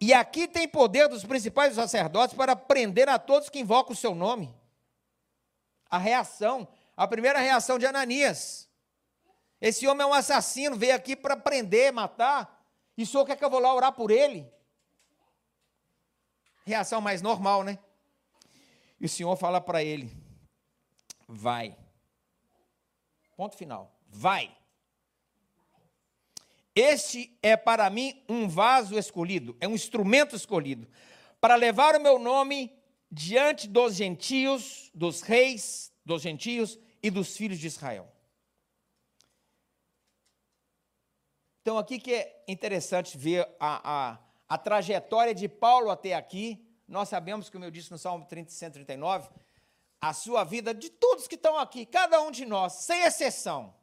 E 0.00 0.14
aqui 0.14 0.48
tem 0.48 0.66
poder 0.66 1.08
dos 1.08 1.24
principais 1.24 1.74
sacerdotes 1.74 2.34
para 2.34 2.56
prender 2.56 3.08
a 3.08 3.18
todos 3.18 3.50
que 3.50 3.60
invocam 3.60 3.92
o 3.92 3.96
seu 3.96 4.14
nome. 4.14 4.54
A 5.90 5.98
reação, 5.98 6.66
a 6.96 7.06
primeira 7.06 7.38
reação 7.38 7.78
de 7.78 7.84
Ananias. 7.84 8.68
Esse 9.60 9.86
homem 9.86 10.04
é 10.04 10.06
um 10.06 10.14
assassino, 10.14 10.76
veio 10.76 10.94
aqui 10.94 11.14
para 11.14 11.36
prender, 11.36 11.92
matar. 11.92 12.64
E 12.96 13.02
o 13.02 13.06
senhor 13.06 13.26
quer 13.26 13.36
que 13.36 13.44
eu 13.44 13.50
vou 13.50 13.60
lá 13.60 13.74
orar 13.74 13.92
por 13.92 14.10
ele? 14.10 14.50
reação 16.70 17.00
mais 17.00 17.20
normal, 17.20 17.64
né? 17.64 17.78
E 19.00 19.06
o 19.06 19.08
Senhor 19.08 19.36
fala 19.36 19.60
para 19.60 19.82
ele: 19.82 20.10
vai. 21.26 21.76
Ponto 23.36 23.56
final. 23.56 23.92
Vai. 24.08 24.56
Este 26.74 27.36
é 27.42 27.56
para 27.56 27.88
mim 27.90 28.22
um 28.28 28.48
vaso 28.48 28.98
escolhido, 28.98 29.56
é 29.60 29.66
um 29.66 29.74
instrumento 29.74 30.36
escolhido, 30.36 30.88
para 31.40 31.56
levar 31.56 31.96
o 31.96 32.00
meu 32.00 32.18
nome 32.18 32.72
diante 33.10 33.66
dos 33.66 33.94
gentios, 33.94 34.90
dos 34.94 35.20
reis 35.20 35.90
dos 36.04 36.22
gentios 36.22 36.78
e 37.02 37.10
dos 37.10 37.36
filhos 37.36 37.58
de 37.58 37.66
Israel. 37.66 38.10
Então, 41.62 41.78
aqui 41.78 41.98
que 41.98 42.14
é 42.14 42.44
interessante 42.48 43.16
ver 43.16 43.46
a, 43.60 44.12
a, 44.12 44.18
a 44.48 44.58
trajetória 44.58 45.34
de 45.34 45.48
Paulo 45.48 45.90
até 45.90 46.14
aqui. 46.14 46.66
Nós 46.88 47.08
sabemos, 47.08 47.48
como 47.48 47.64
eu 47.64 47.70
disse 47.70 47.90
no 47.90 47.98
Salmo 47.98 48.26
30, 48.26 48.50
139, 48.50 49.28
a 50.00 50.12
sua 50.12 50.42
vida 50.42 50.74
de 50.74 50.90
todos 50.90 51.28
que 51.28 51.34
estão 51.34 51.58
aqui, 51.58 51.84
cada 51.84 52.20
um 52.22 52.30
de 52.30 52.46
nós, 52.46 52.72
sem 52.72 53.02
exceção, 53.02 53.74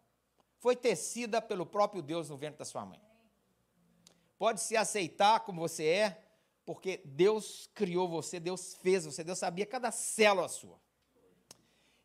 foi 0.59 0.75
tecida 0.75 1.41
pelo 1.41 1.65
próprio 1.65 2.01
Deus 2.01 2.29
no 2.29 2.37
ventre 2.37 2.59
da 2.59 2.65
sua 2.65 2.85
mãe. 2.85 3.01
Pode 4.37 4.61
se 4.61 4.75
aceitar 4.77 5.39
como 5.41 5.61
você 5.61 5.85
é, 5.85 6.23
porque 6.65 7.01
Deus 7.05 7.69
criou 7.73 8.07
você, 8.07 8.39
Deus 8.39 8.75
fez 8.81 9.05
você, 9.05 9.23
Deus 9.23 9.39
sabia 9.39 9.65
cada 9.65 9.91
célula 9.91 10.47
sua. 10.47 10.79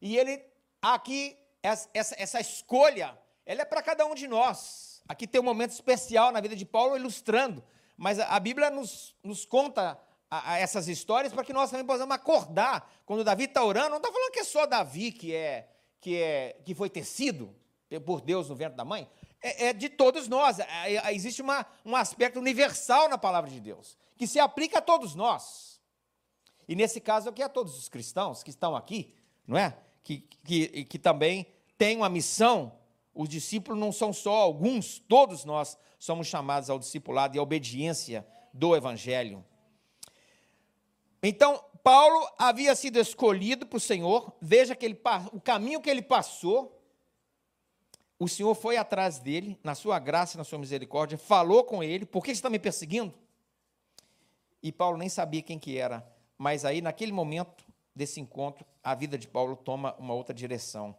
E 0.00 0.16
ele, 0.16 0.42
aqui, 0.80 1.36
essa, 1.62 1.88
essa 1.92 2.40
escolha, 2.40 3.18
ela 3.44 3.62
é 3.62 3.64
para 3.64 3.82
cada 3.82 4.06
um 4.06 4.14
de 4.14 4.26
nós. 4.26 5.02
Aqui 5.08 5.26
tem 5.26 5.40
um 5.40 5.44
momento 5.44 5.72
especial 5.72 6.32
na 6.32 6.40
vida 6.40 6.56
de 6.56 6.64
Paulo 6.64 6.96
ilustrando, 6.96 7.62
mas 7.96 8.18
a, 8.18 8.28
a 8.28 8.40
Bíblia 8.40 8.70
nos, 8.70 9.14
nos 9.22 9.44
conta 9.44 9.98
a, 10.30 10.52
a 10.52 10.58
essas 10.58 10.88
histórias 10.88 11.32
para 11.32 11.44
que 11.44 11.52
nós 11.52 11.70
também 11.70 11.84
possamos 11.84 12.14
acordar. 12.14 12.90
Quando 13.04 13.24
Davi 13.24 13.44
está 13.44 13.64
orando, 13.64 13.90
não 13.90 13.96
está 13.98 14.12
falando 14.12 14.32
que 14.32 14.40
é 14.40 14.44
só 14.44 14.64
Davi 14.64 15.12
que, 15.12 15.34
é, 15.34 15.68
que, 16.00 16.16
é, 16.16 16.56
que 16.64 16.74
foi 16.74 16.88
tecido 16.88 17.54
por 18.00 18.20
Deus 18.20 18.48
no 18.48 18.54
ventre 18.54 18.76
da 18.76 18.84
mãe, 18.84 19.08
é, 19.40 19.66
é 19.66 19.72
de 19.72 19.88
todos 19.88 20.28
nós. 20.28 20.58
É, 20.58 20.66
é, 20.94 21.14
existe 21.14 21.42
uma, 21.42 21.66
um 21.84 21.96
aspecto 21.96 22.38
universal 22.38 23.08
na 23.08 23.18
palavra 23.18 23.50
de 23.50 23.60
Deus, 23.60 23.96
que 24.16 24.26
se 24.26 24.38
aplica 24.38 24.78
a 24.78 24.82
todos 24.82 25.14
nós. 25.14 25.80
E 26.68 26.74
nesse 26.74 27.00
caso 27.00 27.28
aqui, 27.28 27.42
a 27.42 27.48
todos 27.48 27.76
os 27.76 27.88
cristãos 27.88 28.42
que 28.42 28.50
estão 28.50 28.76
aqui, 28.76 29.14
não 29.46 29.58
é? 29.58 29.76
Que, 30.04 30.20
que, 30.44 30.84
que 30.84 30.98
também 30.98 31.46
têm 31.76 31.96
uma 31.96 32.08
missão. 32.08 32.72
Os 33.14 33.28
discípulos 33.28 33.78
não 33.78 33.92
são 33.92 34.12
só 34.12 34.34
alguns, 34.34 34.98
todos 34.98 35.44
nós 35.44 35.76
somos 35.98 36.26
chamados 36.26 36.70
ao 36.70 36.78
discipulado 36.78 37.36
e 37.36 37.38
à 37.38 37.42
obediência 37.42 38.26
do 38.52 38.74
Evangelho. 38.74 39.44
Então, 41.22 41.62
Paulo 41.82 42.28
havia 42.38 42.74
sido 42.74 42.98
escolhido 42.98 43.66
por 43.66 43.80
Senhor, 43.80 44.32
veja 44.40 44.74
que 44.74 44.84
ele, 44.84 45.00
o 45.32 45.40
caminho 45.40 45.80
que 45.80 45.90
ele 45.90 46.02
passou, 46.02 46.81
o 48.22 48.28
Senhor 48.28 48.54
foi 48.54 48.76
atrás 48.76 49.18
dele, 49.18 49.58
na 49.64 49.74
sua 49.74 49.98
graça 49.98 50.38
na 50.38 50.44
sua 50.44 50.56
misericórdia, 50.56 51.18
falou 51.18 51.64
com 51.64 51.82
ele, 51.82 52.06
por 52.06 52.22
que 52.22 52.28
você 52.28 52.38
está 52.38 52.48
me 52.48 52.58
perseguindo? 52.58 53.12
E 54.62 54.70
Paulo 54.70 54.96
nem 54.96 55.08
sabia 55.08 55.42
quem 55.42 55.58
que 55.58 55.76
era, 55.76 56.06
mas 56.38 56.64
aí, 56.64 56.80
naquele 56.80 57.10
momento 57.10 57.64
desse 57.92 58.20
encontro, 58.20 58.64
a 58.80 58.94
vida 58.94 59.18
de 59.18 59.26
Paulo 59.26 59.56
toma 59.56 59.96
uma 59.98 60.14
outra 60.14 60.32
direção. 60.32 60.96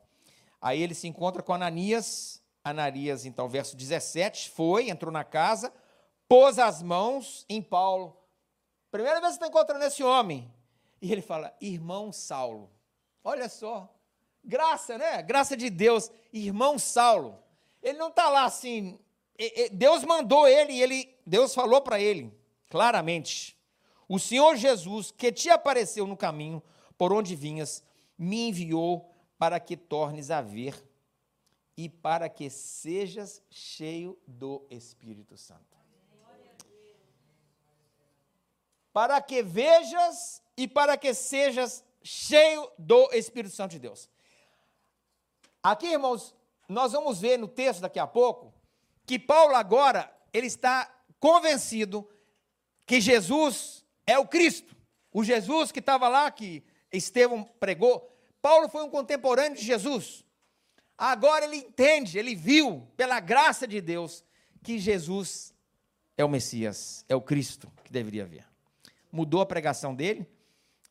Aí 0.62 0.82
ele 0.84 0.94
se 0.94 1.08
encontra 1.08 1.42
com 1.42 1.54
Ananias, 1.54 2.42
Ananias, 2.62 3.26
então, 3.26 3.48
verso 3.48 3.78
17, 3.78 4.50
foi, 4.50 4.90
entrou 4.90 5.12
na 5.12 5.24
casa, 5.24 5.72
pôs 6.28 6.60
as 6.60 6.82
mãos 6.82 7.46
em 7.48 7.62
Paulo. 7.62 8.18
Primeira 8.92 9.22
vez 9.22 9.32
que 9.32 9.36
está 9.38 9.48
encontrando 9.48 9.86
esse 9.86 10.04
homem. 10.04 10.54
E 11.02 11.10
ele 11.10 11.22
fala, 11.22 11.56
irmão 11.62 12.12
Saulo. 12.12 12.70
Olha 13.24 13.48
só, 13.48 13.93
Graça, 14.44 14.98
né? 14.98 15.22
Graça 15.22 15.56
de 15.56 15.70
Deus. 15.70 16.12
Irmão 16.32 16.78
Saulo. 16.78 17.40
Ele 17.82 17.98
não 17.98 18.10
está 18.10 18.30
lá 18.30 18.46
assim. 18.46 19.00
Deus 19.72 20.04
mandou 20.04 20.48
ele 20.48 20.80
ele, 20.80 21.16
Deus 21.26 21.54
falou 21.54 21.82
para 21.82 22.00
ele, 22.00 22.34
claramente: 22.70 23.58
O 24.08 24.20
Senhor 24.20 24.56
Jesus, 24.56 25.12
que 25.12 25.32
te 25.32 25.50
apareceu 25.50 26.06
no 26.06 26.16
caminho 26.16 26.62
por 26.98 27.12
onde 27.12 27.36
vinhas, 27.36 27.84
me 28.18 28.50
enviou 28.50 29.12
para 29.38 29.60
que 29.60 29.76
tornes 29.76 30.30
a 30.30 30.42
ver 30.42 30.88
e 31.76 31.90
para 31.90 32.30
que 32.30 32.50
sejas 32.50 33.42
cheio 33.50 34.18
do 34.28 34.66
Espírito 34.70 35.36
Santo. 35.36 35.74
Para 38.94 39.20
que 39.20 39.42
vejas 39.42 40.42
e 40.56 40.68
para 40.68 40.96
que 40.96 41.16
sejas 41.16 41.84
cheio 42.04 42.72
do 42.78 43.10
Espírito 43.12 43.56
Santo 43.56 43.72
de 43.72 43.80
Deus. 43.80 44.08
Aqui, 45.64 45.88
irmãos, 45.88 46.36
nós 46.68 46.92
vamos 46.92 47.22
ver 47.22 47.40
no 47.40 47.48
texto 47.48 47.80
daqui 47.80 47.98
a 47.98 48.06
pouco 48.06 48.54
que 49.06 49.18
Paulo 49.18 49.56
agora 49.56 50.14
ele 50.34 50.48
está 50.48 50.94
convencido 51.20 52.06
que 52.86 53.00
Jesus 53.00 53.86
é 54.06 54.20
o 54.20 54.28
Cristo. 54.28 54.76
O 55.10 55.24
Jesus 55.24 55.72
que 55.72 55.80
estava 55.80 56.10
lá, 56.10 56.30
que 56.30 56.64
Estevão 56.92 57.46
pregou. 57.62 58.14
Paulo 58.42 58.68
foi 58.68 58.84
um 58.84 58.90
contemporâneo 58.90 59.58
de 59.58 59.64
Jesus. 59.64 60.26
Agora 60.98 61.46
ele 61.46 61.58
entende, 61.58 62.20
ele 62.20 62.36
viu, 62.36 62.86
pela 62.98 63.20
graça 63.22 63.66
de 63.66 63.80
Deus, 63.80 64.24
que 64.62 64.78
Jesus 64.78 65.54
é 66.18 66.26
o 66.26 66.30
Messias, 66.30 67.06
é 67.08 67.16
o 67.16 67.22
Cristo 67.22 67.72
que 67.86 67.92
deveria 67.92 68.26
vir. 68.26 68.46
Mudou 69.12 69.40
a 69.40 69.46
pregação 69.46 69.96
dele 69.96 70.28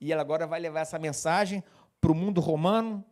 e 0.01 0.11
ele 0.11 0.21
agora 0.21 0.47
vai 0.47 0.61
levar 0.61 0.81
essa 0.81 0.99
mensagem 0.99 1.63
para 2.01 2.11
o 2.11 2.15
mundo 2.15 2.41
romano, 2.41 3.05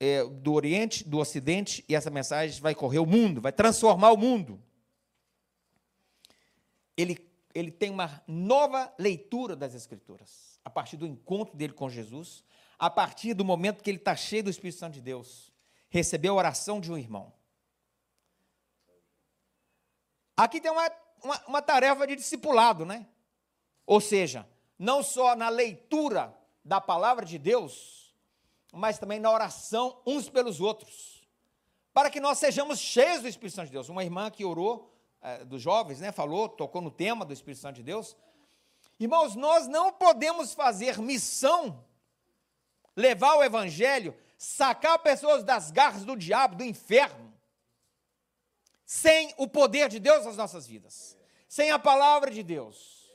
é, 0.00 0.24
do 0.24 0.52
Oriente, 0.52 1.06
do 1.06 1.18
Ocidente, 1.18 1.84
e 1.88 1.94
essa 1.94 2.10
mensagem 2.10 2.60
vai 2.60 2.74
correr 2.74 2.98
o 2.98 3.06
mundo, 3.06 3.40
vai 3.40 3.52
transformar 3.52 4.12
o 4.12 4.16
mundo. 4.16 4.62
Ele, 6.96 7.18
ele 7.54 7.70
tem 7.70 7.90
uma 7.90 8.22
nova 8.26 8.92
leitura 8.98 9.56
das 9.56 9.74
Escrituras, 9.74 10.60
a 10.64 10.70
partir 10.70 10.96
do 10.96 11.06
encontro 11.06 11.56
dele 11.56 11.72
com 11.72 11.88
Jesus, 11.88 12.44
a 12.78 12.88
partir 12.88 13.34
do 13.34 13.44
momento 13.44 13.82
que 13.82 13.90
ele 13.90 13.98
está 13.98 14.14
cheio 14.14 14.44
do 14.44 14.50
Espírito 14.50 14.78
Santo 14.78 14.94
de 14.94 15.00
Deus, 15.00 15.52
recebeu 15.90 16.34
a 16.34 16.36
oração 16.36 16.80
de 16.80 16.92
um 16.92 16.98
irmão. 16.98 17.32
Aqui 20.36 20.60
tem 20.60 20.70
uma, 20.70 20.88
uma, 21.22 21.46
uma 21.48 21.62
tarefa 21.62 22.06
de 22.06 22.14
discipulado, 22.14 22.86
né? 22.86 23.08
Ou 23.84 24.00
seja, 24.00 24.46
não 24.78 25.02
só 25.02 25.34
na 25.34 25.48
leitura 25.48 26.32
da 26.64 26.80
palavra 26.80 27.24
de 27.24 27.38
Deus, 27.38 28.07
mas 28.72 28.98
também 28.98 29.18
na 29.18 29.30
oração 29.30 30.00
uns 30.06 30.28
pelos 30.28 30.60
outros, 30.60 31.26
para 31.92 32.10
que 32.10 32.20
nós 32.20 32.38
sejamos 32.38 32.78
cheios 32.78 33.22
do 33.22 33.28
Espírito 33.28 33.56
Santo 33.56 33.66
de 33.66 33.72
Deus. 33.72 33.88
Uma 33.88 34.04
irmã 34.04 34.30
que 34.30 34.44
orou, 34.44 34.94
é, 35.20 35.44
dos 35.44 35.60
jovens, 35.60 36.00
né, 36.00 36.12
falou, 36.12 36.48
tocou 36.48 36.80
no 36.80 36.90
tema 36.90 37.24
do 37.24 37.32
Espírito 37.32 37.60
Santo 37.60 37.76
de 37.76 37.82
Deus. 37.82 38.16
Irmãos, 39.00 39.34
nós 39.34 39.66
não 39.66 39.92
podemos 39.92 40.54
fazer 40.54 40.98
missão, 40.98 41.84
levar 42.94 43.36
o 43.36 43.42
Evangelho, 43.42 44.16
sacar 44.36 44.98
pessoas 45.00 45.42
das 45.42 45.70
garras 45.70 46.04
do 46.04 46.16
diabo, 46.16 46.56
do 46.56 46.64
inferno, 46.64 47.32
sem 48.84 49.34
o 49.36 49.48
poder 49.48 49.88
de 49.88 49.98
Deus 49.98 50.24
nas 50.24 50.36
nossas 50.36 50.66
vidas, 50.66 51.16
sem 51.48 51.70
a 51.70 51.78
palavra 51.78 52.30
de 52.30 52.42
Deus. 52.42 53.12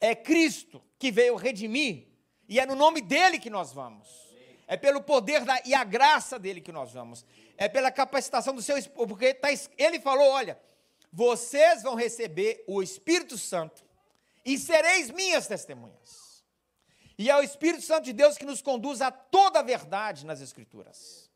É 0.00 0.14
Cristo 0.14 0.82
que 0.98 1.10
veio 1.10 1.36
redimir 1.36 2.15
e 2.48 2.60
é 2.60 2.66
no 2.66 2.74
nome 2.74 3.00
dele 3.00 3.38
que 3.38 3.50
nós 3.50 3.72
vamos. 3.72 4.26
É 4.66 4.76
pelo 4.76 5.00
poder 5.00 5.44
da, 5.44 5.60
e 5.64 5.74
a 5.74 5.84
graça 5.84 6.38
dele 6.38 6.60
que 6.60 6.72
nós 6.72 6.92
vamos. 6.92 7.24
É 7.56 7.68
pela 7.68 7.90
capacitação 7.90 8.54
do 8.54 8.62
seu 8.62 8.76
Espírito. 8.76 9.06
Porque 9.06 9.32
tá, 9.34 9.48
ele 9.78 10.00
falou: 10.00 10.28
olha, 10.30 10.60
vocês 11.12 11.82
vão 11.82 11.94
receber 11.94 12.64
o 12.66 12.82
Espírito 12.82 13.38
Santo 13.38 13.84
e 14.44 14.58
sereis 14.58 15.10
minhas 15.10 15.46
testemunhas. 15.46 16.44
E 17.18 17.30
é 17.30 17.36
o 17.36 17.42
Espírito 17.42 17.82
Santo 17.82 18.04
de 18.04 18.12
Deus 18.12 18.36
que 18.36 18.44
nos 18.44 18.60
conduz 18.60 19.00
a 19.00 19.10
toda 19.10 19.60
a 19.60 19.62
verdade 19.62 20.26
nas 20.26 20.40
Escrituras. 20.40 21.30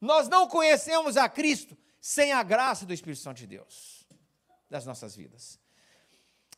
Nós 0.00 0.28
não 0.28 0.46
conhecemos 0.46 1.16
a 1.16 1.28
Cristo 1.28 1.76
sem 2.00 2.32
a 2.32 2.42
graça 2.42 2.84
do 2.84 2.92
Espírito 2.92 3.22
Santo 3.22 3.38
de 3.38 3.46
Deus 3.46 4.06
das 4.68 4.84
nossas 4.84 5.16
vidas. 5.16 5.58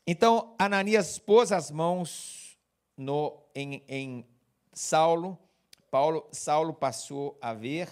Então, 0.07 0.55
Ananias 0.59 1.19
pôs 1.19 1.53
as 1.53 1.71
mãos 1.71 2.48
no, 2.99 3.41
em, 3.55 3.83
em 3.89 4.27
Saulo, 4.73 5.39
Paulo, 5.91 6.29
Saulo 6.33 6.75
passou 6.75 7.39
a 7.41 7.55
ver 7.55 7.89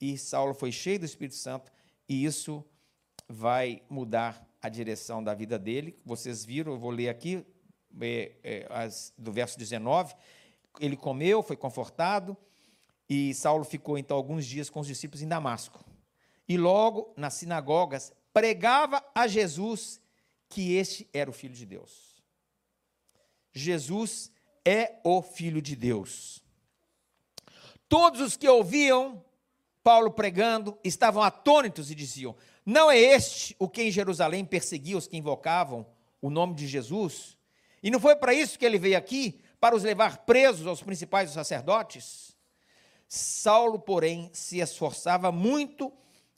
e 0.00 0.16
Saulo 0.18 0.54
foi 0.54 0.70
cheio 0.70 0.98
do 0.98 1.06
Espírito 1.06 1.36
Santo 1.36 1.72
e 2.08 2.24
isso 2.24 2.64
vai 3.28 3.82
mudar 3.88 4.46
a 4.60 4.68
direção 4.68 5.24
da 5.24 5.34
vida 5.34 5.58
dele. 5.58 5.98
Vocês 6.04 6.44
viram, 6.44 6.72
eu 6.72 6.78
vou 6.78 6.90
ler 6.90 7.08
aqui, 7.08 7.44
é, 8.00 8.32
é, 8.44 8.66
as, 8.70 9.12
do 9.16 9.32
verso 9.32 9.58
19. 9.58 10.14
Ele 10.78 10.96
comeu, 10.96 11.42
foi 11.42 11.56
confortado, 11.56 12.36
e 13.08 13.34
Saulo 13.34 13.64
ficou 13.64 13.98
então 13.98 14.16
alguns 14.16 14.46
dias 14.46 14.70
com 14.70 14.80
os 14.80 14.86
discípulos 14.86 15.22
em 15.22 15.28
Damasco. 15.28 15.84
E 16.48 16.56
logo, 16.56 17.12
nas 17.16 17.34
sinagogas, 17.34 18.12
pregava 18.32 19.02
a 19.14 19.26
Jesus 19.26 20.00
que 20.48 20.74
este 20.74 21.08
era 21.12 21.30
o 21.30 21.32
Filho 21.32 21.54
de 21.54 21.66
Deus. 21.66 22.22
Jesus 23.52 24.30
é 24.64 25.00
o 25.04 25.22
Filho 25.22 25.60
de 25.60 25.74
Deus. 25.76 26.42
Todos 27.88 28.20
os 28.20 28.36
que 28.36 28.48
ouviam 28.48 29.22
Paulo 29.82 30.10
pregando 30.12 30.78
estavam 30.84 31.22
atônitos 31.22 31.90
e 31.90 31.94
diziam: 31.94 32.34
Não 32.64 32.90
é 32.90 32.98
este 32.98 33.54
o 33.58 33.68
que 33.68 33.82
em 33.82 33.90
Jerusalém 33.90 34.44
perseguia 34.44 34.96
os 34.96 35.06
que 35.06 35.16
invocavam 35.16 35.86
o 36.20 36.30
nome 36.30 36.54
de 36.54 36.66
Jesus? 36.66 37.36
E 37.82 37.90
não 37.90 37.98
foi 37.98 38.14
para 38.16 38.32
isso 38.32 38.58
que 38.58 38.64
ele 38.64 38.78
veio 38.78 38.96
aqui? 38.96 39.40
Para 39.60 39.74
os 39.76 39.82
levar 39.82 40.18
presos 40.18 40.66
aos 40.66 40.82
principais 40.82 41.30
sacerdotes? 41.30 42.36
Saulo, 43.08 43.78
porém, 43.78 44.30
se 44.32 44.58
esforçava 44.60 45.30
muito 45.30 45.92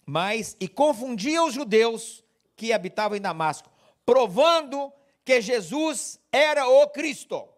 mais 0.04 0.56
e 0.58 0.66
confundia 0.66 1.42
os 1.42 1.54
judeus 1.54 2.24
que 2.56 2.72
habitavam 2.72 3.16
em 3.16 3.20
Damasco, 3.20 3.70
provando 4.04 4.92
que 5.24 5.40
Jesus 5.40 6.18
era 6.32 6.66
o 6.66 6.88
Cristo. 6.88 7.48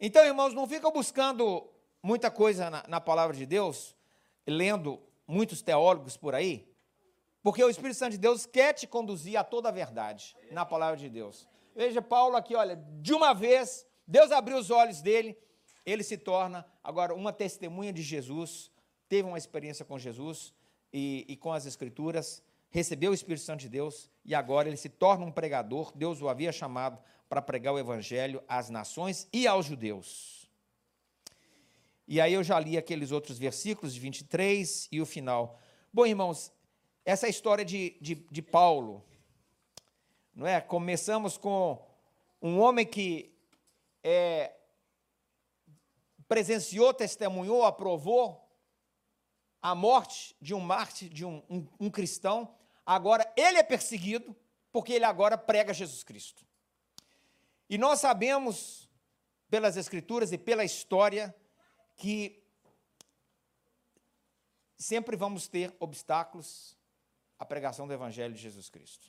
Então, 0.00 0.24
irmãos, 0.24 0.54
não 0.54 0.66
ficam 0.66 0.90
buscando 0.90 1.68
muita 2.02 2.30
coisa 2.30 2.70
na, 2.70 2.84
na, 2.88 3.00
palavra 3.00 3.36
de 3.36 3.44
Deus, 3.44 3.94
lendo 4.46 4.98
muitos 5.28 5.60
teólogos 5.60 6.16
por 6.16 6.34
aí, 6.34 6.66
porque 7.42 7.62
o 7.62 7.68
Espírito 7.68 7.98
Santo 7.98 8.12
de 8.12 8.18
Deus 8.18 8.46
quer 8.46 8.72
te 8.72 8.86
conduzir 8.86 9.36
a 9.36 9.44
toda 9.44 9.68
a 9.68 9.72
verdade 9.72 10.34
na 10.50 10.64
palavra 10.64 10.96
de 10.96 11.10
Deus. 11.10 11.46
Veja 11.76 12.00
Paulo 12.00 12.34
aqui, 12.34 12.56
olha, 12.56 12.76
de 12.76 13.12
uma 13.12 13.34
vez, 13.34 13.86
Deus 14.06 14.32
abriu 14.32 14.56
os 14.56 14.70
olhos 14.70 15.02
dele, 15.02 15.36
ele 15.84 16.02
se 16.02 16.16
torna 16.16 16.66
agora 16.82 17.14
uma 17.14 17.32
testemunha 17.32 17.92
de 17.92 18.00
Jesus, 18.00 18.70
teve 19.06 19.28
uma 19.28 19.36
experiência 19.36 19.84
com 19.84 19.98
Jesus 19.98 20.54
e, 20.90 21.26
e 21.28 21.36
com 21.36 21.52
as 21.52 21.66
Escrituras, 21.66 22.42
recebeu 22.70 23.10
o 23.10 23.14
Espírito 23.14 23.44
Santo 23.44 23.60
de 23.60 23.68
Deus 23.68 24.10
e 24.24 24.34
agora 24.34 24.68
ele 24.68 24.76
se 24.76 24.88
torna 24.88 25.24
um 25.24 25.32
pregador. 25.32 25.92
Deus 25.94 26.22
o 26.22 26.28
havia 26.28 26.52
chamado 26.52 26.98
para 27.28 27.42
pregar 27.42 27.74
o 27.74 27.78
Evangelho 27.78 28.42
às 28.48 28.70
nações 28.70 29.28
e 29.32 29.46
aos 29.46 29.66
judeus. 29.66 30.48
E 32.06 32.20
aí 32.20 32.32
eu 32.32 32.42
já 32.42 32.58
li 32.58 32.76
aqueles 32.76 33.12
outros 33.12 33.38
versículos 33.38 33.94
de 33.94 34.00
23 34.00 34.88
e 34.90 35.00
o 35.00 35.06
final. 35.06 35.58
Bom, 35.92 36.06
irmãos, 36.06 36.52
essa 37.04 37.26
é 37.26 37.30
história 37.30 37.64
de, 37.64 37.96
de, 38.00 38.14
de 38.14 38.42
Paulo, 38.42 39.04
não 40.34 40.46
é? 40.46 40.60
Começamos 40.60 41.36
com 41.36 41.80
um 42.42 42.58
homem 42.58 42.86
que 42.86 43.32
é, 44.02 44.52
presenciou, 46.26 46.92
testemunhou, 46.94 47.64
aprovou 47.64 48.48
a 49.62 49.74
morte 49.74 50.34
de 50.40 50.54
um 50.54 50.60
mártir, 50.60 51.08
de 51.08 51.24
um, 51.24 51.42
um, 51.48 51.66
um 51.78 51.90
cristão, 51.90 52.52
agora 52.94 53.32
ele 53.36 53.56
é 53.56 53.62
perseguido, 53.62 54.36
porque 54.72 54.92
ele 54.92 55.04
agora 55.04 55.38
prega 55.38 55.72
Jesus 55.72 56.02
Cristo. 56.02 56.44
E 57.68 57.78
nós 57.78 58.00
sabemos, 58.00 58.90
pelas 59.48 59.76
Escrituras 59.76 60.32
e 60.32 60.38
pela 60.38 60.64
história, 60.64 61.32
que 61.96 62.42
sempre 64.76 65.16
vamos 65.16 65.46
ter 65.46 65.72
obstáculos 65.78 66.76
à 67.38 67.46
pregação 67.46 67.86
do 67.86 67.92
Evangelho 67.92 68.34
de 68.34 68.40
Jesus 68.40 68.68
Cristo. 68.68 69.08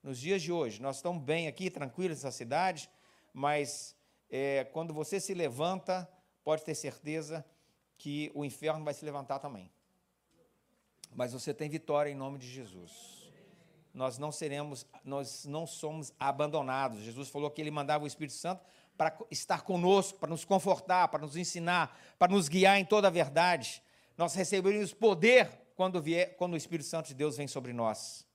Nos 0.00 0.20
dias 0.20 0.40
de 0.40 0.52
hoje, 0.52 0.80
nós 0.80 0.96
estamos 0.96 1.20
bem 1.24 1.48
aqui, 1.48 1.70
tranquilos 1.70 2.18
nessa 2.18 2.30
cidade, 2.30 2.88
mas 3.32 3.96
é, 4.30 4.62
quando 4.66 4.94
você 4.94 5.18
se 5.18 5.34
levanta, 5.34 6.08
pode 6.44 6.62
ter 6.62 6.76
certeza 6.76 7.44
que 7.96 8.30
o 8.36 8.44
inferno 8.44 8.84
vai 8.84 8.94
se 8.94 9.04
levantar 9.04 9.40
também. 9.40 9.68
Mas 11.14 11.32
você 11.32 11.52
tem 11.52 11.68
vitória 11.68 12.10
em 12.10 12.14
nome 12.14 12.38
de 12.38 12.48
Jesus. 12.48 13.18
Nós 13.92 14.18
não 14.18 14.30
seremos, 14.30 14.86
nós 15.04 15.44
não 15.44 15.66
somos 15.66 16.12
abandonados. 16.20 17.00
Jesus 17.00 17.28
falou 17.28 17.50
que 17.50 17.60
ele 17.60 17.70
mandava 17.70 18.04
o 18.04 18.06
Espírito 18.06 18.34
Santo 18.34 18.62
para 18.96 19.16
estar 19.30 19.62
conosco, 19.62 20.18
para 20.18 20.28
nos 20.28 20.44
confortar, 20.44 21.08
para 21.08 21.20
nos 21.20 21.36
ensinar, 21.36 21.98
para 22.18 22.32
nos 22.32 22.48
guiar 22.48 22.78
em 22.78 22.84
toda 22.84 23.08
a 23.08 23.10
verdade. 23.10 23.82
Nós 24.16 24.34
receberemos 24.34 24.92
poder 24.92 25.48
quando 25.74 26.02
vier, 26.02 26.36
quando 26.36 26.54
o 26.54 26.56
Espírito 26.56 26.88
Santo 26.88 27.08
de 27.08 27.14
Deus 27.14 27.36
vem 27.36 27.46
sobre 27.46 27.72
nós. 27.72 28.26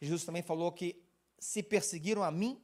Jesus 0.00 0.24
também 0.24 0.42
falou 0.42 0.70
que 0.70 1.02
se 1.38 1.62
perseguiram 1.62 2.22
a 2.22 2.30
mim, 2.30 2.60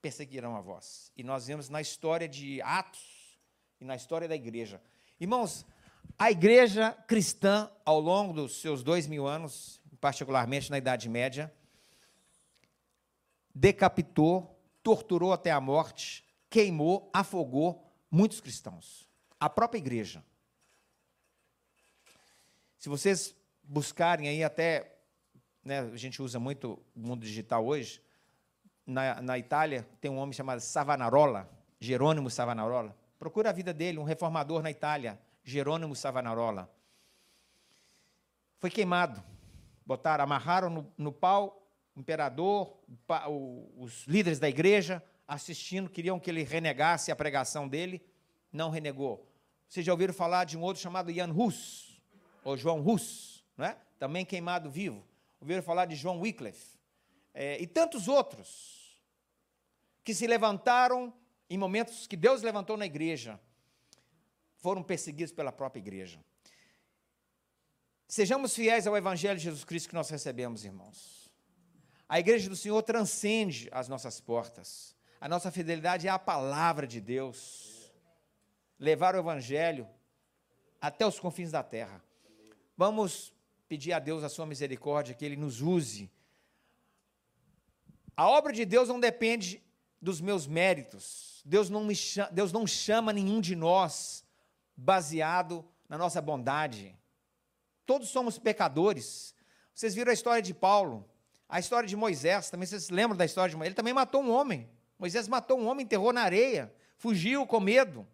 perseguirão 0.00 0.56
a 0.56 0.60
vós. 0.60 1.10
E 1.16 1.22
nós 1.22 1.46
vemos 1.46 1.68
na 1.68 1.80
história 1.80 2.28
de 2.28 2.60
Atos 2.62 3.38
e 3.80 3.84
na 3.84 3.96
história 3.96 4.28
da 4.28 4.36
igreja. 4.36 4.80
Irmãos, 5.18 5.64
a 6.18 6.30
igreja 6.30 6.92
cristã, 7.06 7.70
ao 7.84 8.00
longo 8.00 8.32
dos 8.32 8.60
seus 8.60 8.82
dois 8.82 9.06
mil 9.06 9.26
anos, 9.26 9.80
particularmente 10.00 10.70
na 10.70 10.78
Idade 10.78 11.08
Média, 11.08 11.52
decapitou, 13.54 14.58
torturou 14.82 15.32
até 15.32 15.50
a 15.50 15.60
morte, 15.60 16.24
queimou, 16.48 17.10
afogou 17.12 17.90
muitos 18.10 18.40
cristãos. 18.40 19.08
A 19.38 19.48
própria 19.48 19.78
igreja. 19.78 20.24
Se 22.78 22.88
vocês 22.88 23.34
buscarem 23.62 24.28
aí 24.28 24.44
até, 24.44 24.98
né, 25.64 25.80
a 25.80 25.96
gente 25.96 26.22
usa 26.22 26.38
muito 26.38 26.82
o 26.94 27.00
mundo 27.00 27.22
digital 27.24 27.66
hoje, 27.66 28.00
na, 28.86 29.20
na 29.20 29.38
Itália 29.38 29.86
tem 30.00 30.10
um 30.10 30.18
homem 30.18 30.32
chamado 30.32 30.60
Savonarola, 30.60 31.50
Jerônimo 31.80 32.30
Savonarola, 32.30 32.96
Procura 33.18 33.48
a 33.50 33.52
vida 33.52 33.72
dele, 33.72 33.98
um 33.98 34.04
reformador 34.04 34.62
na 34.62 34.70
Itália, 34.70 35.18
Jerônimo 35.46 35.94
Savonarola. 35.94 36.68
Foi 38.58 38.68
queimado. 38.68 39.22
Botaram, 39.86 40.24
amarraram 40.24 40.68
no, 40.68 40.92
no 40.98 41.12
pau 41.12 41.62
o 41.94 42.00
imperador, 42.00 42.76
o, 43.28 43.72
os 43.78 44.04
líderes 44.08 44.40
da 44.40 44.48
igreja, 44.48 45.02
assistindo, 45.26 45.88
queriam 45.88 46.18
que 46.18 46.28
ele 46.28 46.42
renegasse 46.42 47.12
a 47.12 47.16
pregação 47.16 47.68
dele. 47.68 48.04
Não 48.52 48.70
renegou. 48.70 49.30
Vocês 49.68 49.86
já 49.86 49.92
ouviram 49.92 50.12
falar 50.12 50.44
de 50.44 50.58
um 50.58 50.62
outro 50.62 50.82
chamado 50.82 51.12
Jan 51.12 51.32
Hus, 51.32 52.02
ou 52.42 52.56
João 52.56 52.84
Hus, 52.84 53.44
não 53.56 53.66
é? 53.66 53.78
também 54.00 54.24
queimado 54.24 54.68
vivo. 54.68 55.06
Ouviram 55.40 55.62
falar 55.62 55.86
de 55.86 55.94
João 55.94 56.20
Wycliffe. 56.20 56.76
É, 57.32 57.60
e 57.62 57.68
tantos 57.68 58.08
outros 58.08 59.00
que 60.02 60.12
se 60.12 60.26
levantaram 60.26 61.14
em 61.48 61.56
momentos 61.56 62.08
que 62.08 62.16
Deus 62.16 62.42
levantou 62.42 62.76
na 62.76 62.86
igreja, 62.86 63.40
foram 64.56 64.82
perseguidos 64.82 65.32
pela 65.32 65.52
própria 65.52 65.80
igreja. 65.80 66.18
Sejamos 68.08 68.54
fiéis 68.54 68.86
ao 68.86 68.96
Evangelho 68.96 69.36
de 69.36 69.44
Jesus 69.44 69.64
Cristo 69.64 69.88
que 69.88 69.94
nós 69.94 70.08
recebemos, 70.08 70.64
irmãos. 70.64 71.30
A 72.08 72.20
igreja 72.20 72.48
do 72.48 72.56
Senhor 72.56 72.80
transcende 72.82 73.68
as 73.72 73.88
nossas 73.88 74.20
portas. 74.20 74.94
A 75.20 75.28
nossa 75.28 75.50
fidelidade 75.50 76.06
é 76.06 76.10
a 76.10 76.18
palavra 76.18 76.86
de 76.86 77.00
Deus. 77.00 77.90
Levar 78.78 79.14
o 79.14 79.18
Evangelho 79.18 79.88
até 80.80 81.04
os 81.04 81.18
confins 81.18 81.50
da 81.50 81.62
terra. 81.62 82.02
Vamos 82.76 83.32
pedir 83.68 83.92
a 83.92 83.98
Deus 83.98 84.22
a 84.22 84.28
sua 84.28 84.46
misericórdia, 84.46 85.14
que 85.14 85.24
Ele 85.24 85.36
nos 85.36 85.60
use. 85.60 86.10
A 88.16 88.28
obra 88.28 88.52
de 88.52 88.64
Deus 88.64 88.88
não 88.88 89.00
depende 89.00 89.60
dos 90.00 90.20
meus 90.20 90.46
méritos. 90.46 91.42
Deus 91.44 91.68
não, 91.68 91.84
me 91.84 91.94
Deus 92.30 92.52
não 92.52 92.66
chama 92.66 93.12
nenhum 93.12 93.40
de 93.40 93.56
nós 93.56 94.25
baseado 94.76 95.64
na 95.88 95.96
nossa 95.96 96.20
bondade. 96.20 96.94
Todos 97.84 98.08
somos 98.08 98.38
pecadores. 98.38 99.34
Vocês 99.74 99.94
viram 99.94 100.10
a 100.10 100.14
história 100.14 100.42
de 100.42 100.52
Paulo, 100.52 101.08
a 101.48 101.60
história 101.60 101.88
de 101.88 101.96
Moisés, 101.96 102.50
também 102.50 102.66
vocês 102.66 102.90
lembram 102.90 103.16
da 103.16 103.24
história 103.24 103.50
de 103.50 103.56
Moisés? 103.56 103.68
Ele 103.68 103.76
também 103.76 103.94
matou 103.94 104.22
um 104.22 104.30
homem. 104.30 104.68
Moisés 104.98 105.28
matou 105.28 105.58
um 105.58 105.66
homem, 105.66 105.84
enterrou 105.84 106.12
na 106.12 106.22
areia, 106.22 106.72
fugiu 106.96 107.46
com 107.46 107.60
medo. 107.60 108.06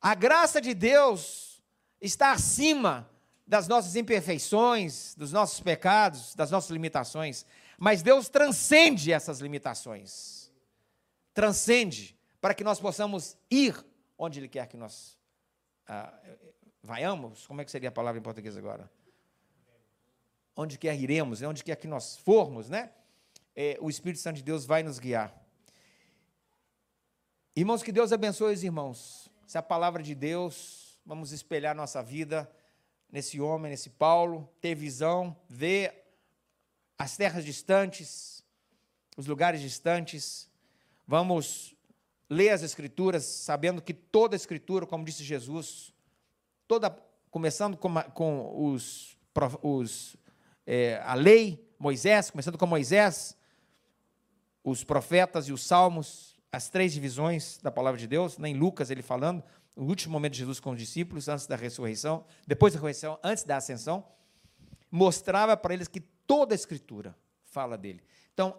A 0.00 0.14
graça 0.14 0.60
de 0.60 0.74
Deus 0.74 1.62
está 2.00 2.32
acima 2.32 3.08
das 3.46 3.68
nossas 3.68 3.96
imperfeições, 3.96 5.14
dos 5.14 5.32
nossos 5.32 5.60
pecados, 5.60 6.34
das 6.34 6.50
nossas 6.50 6.70
limitações. 6.70 7.44
Mas 7.78 8.02
Deus 8.02 8.28
transcende 8.28 9.12
essas 9.12 9.40
limitações. 9.40 10.50
Transcende 11.34 12.16
para 12.40 12.54
que 12.54 12.64
nós 12.64 12.80
possamos 12.80 13.36
ir 13.50 13.84
onde 14.24 14.38
Ele 14.38 14.48
quer 14.48 14.68
que 14.68 14.76
nós 14.76 15.18
ah, 15.88 16.12
vaiamos. 16.80 17.44
Como 17.44 17.60
é 17.60 17.64
que 17.64 17.70
seria 17.70 17.88
a 17.88 17.92
palavra 17.92 18.20
em 18.20 18.22
português 18.22 18.56
agora? 18.56 18.88
Onde 20.56 20.78
quer 20.78 20.94
iremos, 20.94 21.40
né? 21.40 21.48
onde 21.48 21.64
quer 21.64 21.74
que 21.74 21.88
nós 21.88 22.16
formos, 22.18 22.68
né? 22.68 22.92
É, 23.54 23.76
o 23.80 23.90
Espírito 23.90 24.20
Santo 24.20 24.36
de 24.36 24.42
Deus 24.42 24.64
vai 24.64 24.82
nos 24.82 24.98
guiar. 24.98 25.34
Irmãos, 27.56 27.82
que 27.82 27.90
Deus 27.90 28.12
abençoe 28.12 28.54
os 28.54 28.62
irmãos. 28.62 29.28
Se 29.46 29.58
a 29.58 29.62
palavra 29.62 30.02
de 30.02 30.14
Deus, 30.14 31.00
vamos 31.04 31.32
espelhar 31.32 31.74
nossa 31.74 32.02
vida 32.02 32.50
nesse 33.10 33.40
homem, 33.40 33.72
nesse 33.72 33.90
Paulo, 33.90 34.48
ter 34.60 34.74
visão, 34.74 35.36
ver 35.48 36.14
as 36.96 37.16
terras 37.16 37.44
distantes, 37.44 38.44
os 39.16 39.26
lugares 39.26 39.60
distantes. 39.60 40.48
Vamos 41.06 41.71
ler 42.32 42.50
as 42.50 42.62
Escrituras, 42.62 43.24
sabendo 43.24 43.82
que 43.82 43.92
toda 43.92 44.34
a 44.34 44.36
Escritura, 44.36 44.86
como 44.86 45.04
disse 45.04 45.22
Jesus, 45.22 45.92
toda, 46.66 46.90
começando 47.30 47.76
com, 47.76 47.94
com 48.14 48.72
os, 48.72 49.16
os 49.62 50.16
é, 50.66 51.00
a 51.04 51.14
lei, 51.14 51.68
Moisés, 51.78 52.30
começando 52.30 52.56
com 52.56 52.66
Moisés, 52.66 53.36
os 54.64 54.82
profetas 54.82 55.48
e 55.48 55.52
os 55.52 55.62
salmos, 55.62 56.40
as 56.50 56.68
três 56.68 56.92
divisões 56.92 57.58
da 57.62 57.70
palavra 57.70 57.98
de 57.98 58.06
Deus, 58.06 58.38
né, 58.38 58.48
em 58.48 58.54
Lucas 58.54 58.90
ele 58.90 59.02
falando, 59.02 59.42
o 59.76 59.84
último 59.84 60.12
momento 60.12 60.32
de 60.32 60.38
Jesus 60.38 60.60
com 60.60 60.70
os 60.70 60.78
discípulos, 60.78 61.28
antes 61.28 61.46
da 61.46 61.56
ressurreição, 61.56 62.24
depois 62.46 62.72
da 62.72 62.78
ressurreição, 62.78 63.18
antes 63.22 63.44
da 63.44 63.56
ascensão, 63.56 64.04
mostrava 64.90 65.56
para 65.56 65.74
eles 65.74 65.88
que 65.88 66.00
toda 66.00 66.54
a 66.54 66.56
Escritura 66.56 67.16
fala 67.42 67.76
dele. 67.76 68.02
Então, 68.32 68.58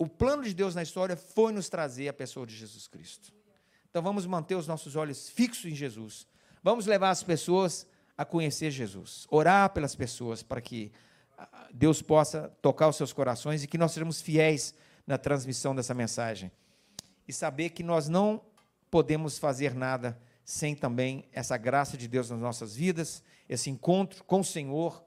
o 0.00 0.08
plano 0.08 0.42
de 0.42 0.54
Deus 0.54 0.74
na 0.74 0.82
história 0.82 1.14
foi 1.14 1.52
nos 1.52 1.68
trazer 1.68 2.08
a 2.08 2.12
pessoa 2.14 2.46
de 2.46 2.56
Jesus 2.56 2.88
Cristo. 2.88 3.34
Então, 3.90 4.00
vamos 4.00 4.24
manter 4.24 4.54
os 4.54 4.66
nossos 4.66 4.96
olhos 4.96 5.28
fixos 5.28 5.66
em 5.66 5.74
Jesus. 5.74 6.26
Vamos 6.62 6.86
levar 6.86 7.10
as 7.10 7.22
pessoas 7.22 7.86
a 8.16 8.24
conhecer 8.24 8.70
Jesus. 8.70 9.26
Orar 9.30 9.68
pelas 9.74 9.94
pessoas 9.94 10.42
para 10.42 10.62
que 10.62 10.90
ah, 11.36 11.68
Deus 11.74 12.00
possa 12.00 12.48
tocar 12.62 12.88
os 12.88 12.96
seus 12.96 13.12
corações 13.12 13.62
e 13.62 13.66
que 13.66 13.76
nós 13.76 13.92
sejamos 13.92 14.22
fiéis 14.22 14.74
na 15.06 15.18
transmissão 15.18 15.74
dessa 15.74 15.92
mensagem. 15.92 16.50
E 17.28 17.32
saber 17.32 17.68
que 17.68 17.82
nós 17.82 18.08
não 18.08 18.40
podemos 18.90 19.36
fazer 19.36 19.74
nada 19.74 20.18
sem 20.42 20.74
também 20.74 21.28
essa 21.30 21.58
graça 21.58 21.98
de 21.98 22.08
Deus 22.08 22.30
nas 22.30 22.40
nossas 22.40 22.74
vidas, 22.74 23.22
esse 23.46 23.68
encontro 23.68 24.24
com 24.24 24.40
o 24.40 24.44
Senhor 24.44 25.04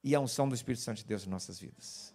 e 0.00 0.14
a 0.14 0.20
unção 0.20 0.48
do 0.48 0.54
Espírito 0.54 0.84
Santo 0.84 0.98
de 0.98 1.04
Deus 1.06 1.26
em 1.26 1.28
nossas 1.28 1.58
vidas. 1.58 2.13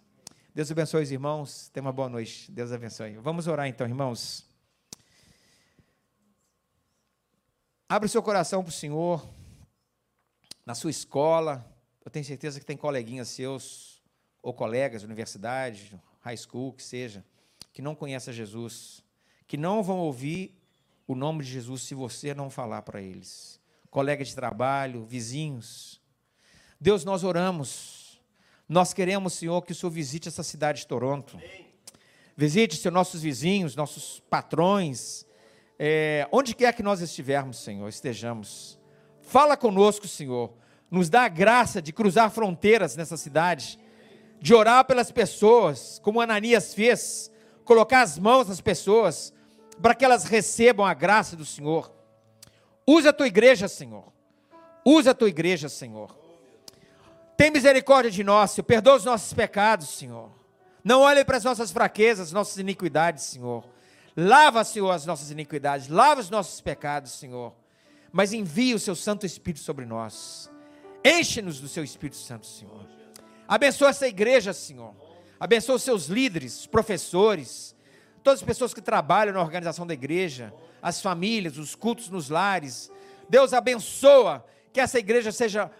Deus 0.52 0.68
abençoe 0.70 1.04
os 1.04 1.12
irmãos. 1.12 1.68
Tenha 1.68 1.84
uma 1.84 1.92
boa 1.92 2.08
noite. 2.08 2.50
Deus 2.50 2.72
abençoe. 2.72 3.16
Vamos 3.18 3.46
orar 3.46 3.68
então, 3.68 3.86
irmãos. 3.86 4.44
Abre 7.88 8.06
o 8.06 8.08
seu 8.10 8.22
coração 8.22 8.62
para 8.62 8.70
o 8.70 8.72
Senhor. 8.72 9.24
Na 10.66 10.74
sua 10.74 10.90
escola, 10.90 11.64
eu 12.04 12.10
tenho 12.10 12.24
certeza 12.24 12.58
que 12.58 12.66
tem 12.66 12.76
coleguinhas 12.76 13.28
seus, 13.28 14.02
ou 14.42 14.52
colegas, 14.52 15.04
universidade, 15.04 16.00
high 16.20 16.36
school, 16.36 16.72
que 16.72 16.82
seja, 16.82 17.24
que 17.72 17.80
não 17.80 17.94
conhecem 17.94 18.34
Jesus, 18.34 19.04
que 19.46 19.56
não 19.56 19.84
vão 19.84 19.98
ouvir 19.98 20.60
o 21.06 21.14
nome 21.14 21.44
de 21.44 21.50
Jesus 21.50 21.82
se 21.82 21.94
você 21.94 22.34
não 22.34 22.50
falar 22.50 22.82
para 22.82 23.00
eles. 23.00 23.60
Colegas 23.88 24.28
de 24.28 24.34
trabalho, 24.34 25.04
vizinhos. 25.04 26.00
Deus, 26.80 27.04
nós 27.04 27.22
oramos. 27.22 27.99
Nós 28.70 28.94
queremos, 28.94 29.32
Senhor, 29.32 29.60
que 29.62 29.72
o 29.72 29.74
Senhor 29.74 29.90
visite 29.90 30.28
essa 30.28 30.44
cidade 30.44 30.82
de 30.82 30.86
Toronto. 30.86 31.36
Visite, 32.36 32.76
Senhor, 32.76 32.92
nossos 32.92 33.20
vizinhos, 33.20 33.74
nossos 33.74 34.22
patrões, 34.30 35.26
é, 35.76 36.28
onde 36.30 36.54
quer 36.54 36.72
que 36.72 36.80
nós 36.80 37.00
estivermos, 37.00 37.58
Senhor, 37.58 37.88
estejamos. 37.88 38.78
Fala 39.22 39.56
conosco, 39.56 40.06
Senhor. 40.06 40.52
Nos 40.88 41.08
dá 41.08 41.22
a 41.22 41.28
graça 41.28 41.82
de 41.82 41.92
cruzar 41.92 42.30
fronteiras 42.30 42.94
nessa 42.94 43.16
cidade, 43.16 43.76
de 44.40 44.54
orar 44.54 44.84
pelas 44.84 45.10
pessoas, 45.10 45.98
como 45.98 46.20
Ananias 46.20 46.72
fez, 46.72 47.28
colocar 47.64 48.02
as 48.02 48.20
mãos 48.20 48.46
nas 48.46 48.60
pessoas, 48.60 49.32
para 49.82 49.96
que 49.96 50.04
elas 50.04 50.22
recebam 50.22 50.86
a 50.86 50.94
graça 50.94 51.34
do 51.34 51.44
Senhor. 51.44 51.92
Usa 52.86 53.10
a 53.10 53.12
tua 53.12 53.26
igreja, 53.26 53.66
Senhor. 53.66 54.12
Usa 54.84 55.10
a 55.10 55.14
tua 55.14 55.28
igreja, 55.28 55.68
Senhor. 55.68 56.19
Tem 57.40 57.50
misericórdia 57.50 58.10
de 58.10 58.22
nós, 58.22 58.50
Senhor. 58.50 58.66
Perdoa 58.66 58.96
os 58.96 59.04
nossos 59.06 59.32
pecados, 59.32 59.88
Senhor. 59.88 60.30
Não 60.84 61.00
olhe 61.00 61.24
para 61.24 61.38
as 61.38 61.44
nossas 61.44 61.70
fraquezas, 61.70 62.32
nossas 62.32 62.58
iniquidades, 62.58 63.24
Senhor. 63.24 63.64
Lava, 64.14 64.62
Senhor, 64.62 64.90
as 64.90 65.06
nossas 65.06 65.30
iniquidades. 65.30 65.88
Lava 65.88 66.20
os 66.20 66.28
nossos 66.28 66.60
pecados, 66.60 67.12
Senhor. 67.12 67.54
Mas 68.12 68.34
envia 68.34 68.76
o 68.76 68.78
seu 68.78 68.94
Santo 68.94 69.24
Espírito 69.24 69.64
sobre 69.64 69.86
nós. 69.86 70.50
Enche-nos 71.02 71.60
do 71.60 71.66
seu 71.66 71.82
Espírito 71.82 72.18
Santo, 72.18 72.46
Senhor. 72.46 72.86
Abençoa 73.48 73.88
essa 73.88 74.06
igreja, 74.06 74.52
Senhor. 74.52 74.94
Abençoa 75.40 75.76
os 75.76 75.82
seus 75.82 76.08
líderes, 76.08 76.66
professores, 76.66 77.74
todas 78.22 78.40
as 78.40 78.46
pessoas 78.46 78.74
que 78.74 78.82
trabalham 78.82 79.32
na 79.32 79.40
organização 79.40 79.86
da 79.86 79.94
igreja, 79.94 80.52
as 80.82 81.00
famílias, 81.00 81.56
os 81.56 81.74
cultos 81.74 82.10
nos 82.10 82.28
lares. 82.28 82.92
Deus 83.30 83.54
abençoa 83.54 84.44
que 84.74 84.80
essa 84.80 84.98
igreja 84.98 85.32
seja 85.32 85.70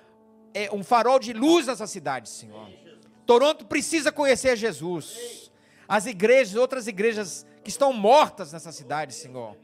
é, 0.55 0.70
um 0.72 0.82
farol 0.82 1.18
de 1.18 1.32
luz 1.32 1.66
nessa 1.66 1.86
cidade, 1.86 2.28
Senhor. 2.28 2.68
Toronto 3.26 3.66
precisa 3.66 4.11
conhecer 4.11 4.57
Jesus. 4.57 5.51
As 5.88 6.07
igrejas, 6.07 6.57
outras 6.57 6.86
igrejas 6.86 7.46
que 7.62 7.70
estão 7.70 7.92
mortas 7.92 8.53
nessa 8.53 8.72
cidade, 8.72 9.14
Senhor. 9.14 9.57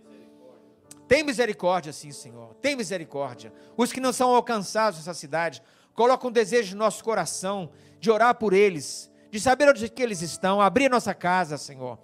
Tem 1.08 1.22
misericórdia, 1.22 1.92
sim, 1.92 2.10
Senhor. 2.10 2.54
Tem 2.54 2.74
misericórdia. 2.74 3.52
Os 3.76 3.92
que 3.92 4.00
não 4.00 4.12
são 4.12 4.34
alcançados 4.34 4.98
nessa 4.98 5.14
cidade, 5.14 5.62
coloca 5.94 6.26
um 6.26 6.32
desejo 6.32 6.74
no 6.74 6.84
nosso 6.84 7.02
coração 7.02 7.70
de 8.00 8.10
orar 8.10 8.34
por 8.34 8.52
eles, 8.52 9.10
de 9.30 9.40
saber 9.40 9.68
onde 9.68 9.88
que 9.88 10.02
eles 10.02 10.20
estão, 10.22 10.60
abrir 10.60 10.90
nossa 10.90 11.14
casa, 11.14 11.56
Senhor 11.56 11.98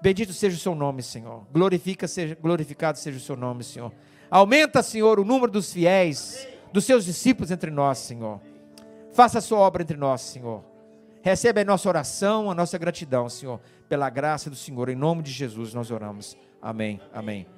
Bendito 0.00 0.32
seja 0.32 0.56
o 0.56 0.60
seu 0.60 0.74
nome, 0.74 1.02
Senhor. 1.02 1.44
Glorifica, 1.52 2.06
seja, 2.06 2.36
glorificado 2.40 2.98
seja 2.98 3.18
o 3.18 3.20
seu 3.20 3.36
nome, 3.36 3.64
Senhor. 3.64 3.92
Aumenta, 4.30 4.82
Senhor, 4.82 5.18
o 5.18 5.24
número 5.24 5.50
dos 5.50 5.72
fiéis, 5.72 6.46
dos 6.72 6.84
seus 6.84 7.04
discípulos 7.04 7.50
entre 7.50 7.70
nós, 7.70 7.98
Senhor. 7.98 8.40
Faça 9.12 9.38
a 9.38 9.42
sua 9.42 9.58
obra 9.58 9.82
entre 9.82 9.96
nós, 9.96 10.20
Senhor. 10.20 10.64
Recebe 11.22 11.60
a 11.60 11.64
nossa 11.64 11.88
oração, 11.88 12.50
a 12.50 12.54
nossa 12.54 12.78
gratidão, 12.78 13.28
Senhor. 13.28 13.60
Pela 13.88 14.08
graça 14.10 14.48
do 14.48 14.56
Senhor, 14.56 14.88
em 14.88 14.96
nome 14.96 15.22
de 15.22 15.32
Jesus 15.32 15.74
nós 15.74 15.90
oramos. 15.90 16.36
Amém. 16.60 17.00
Amém. 17.12 17.57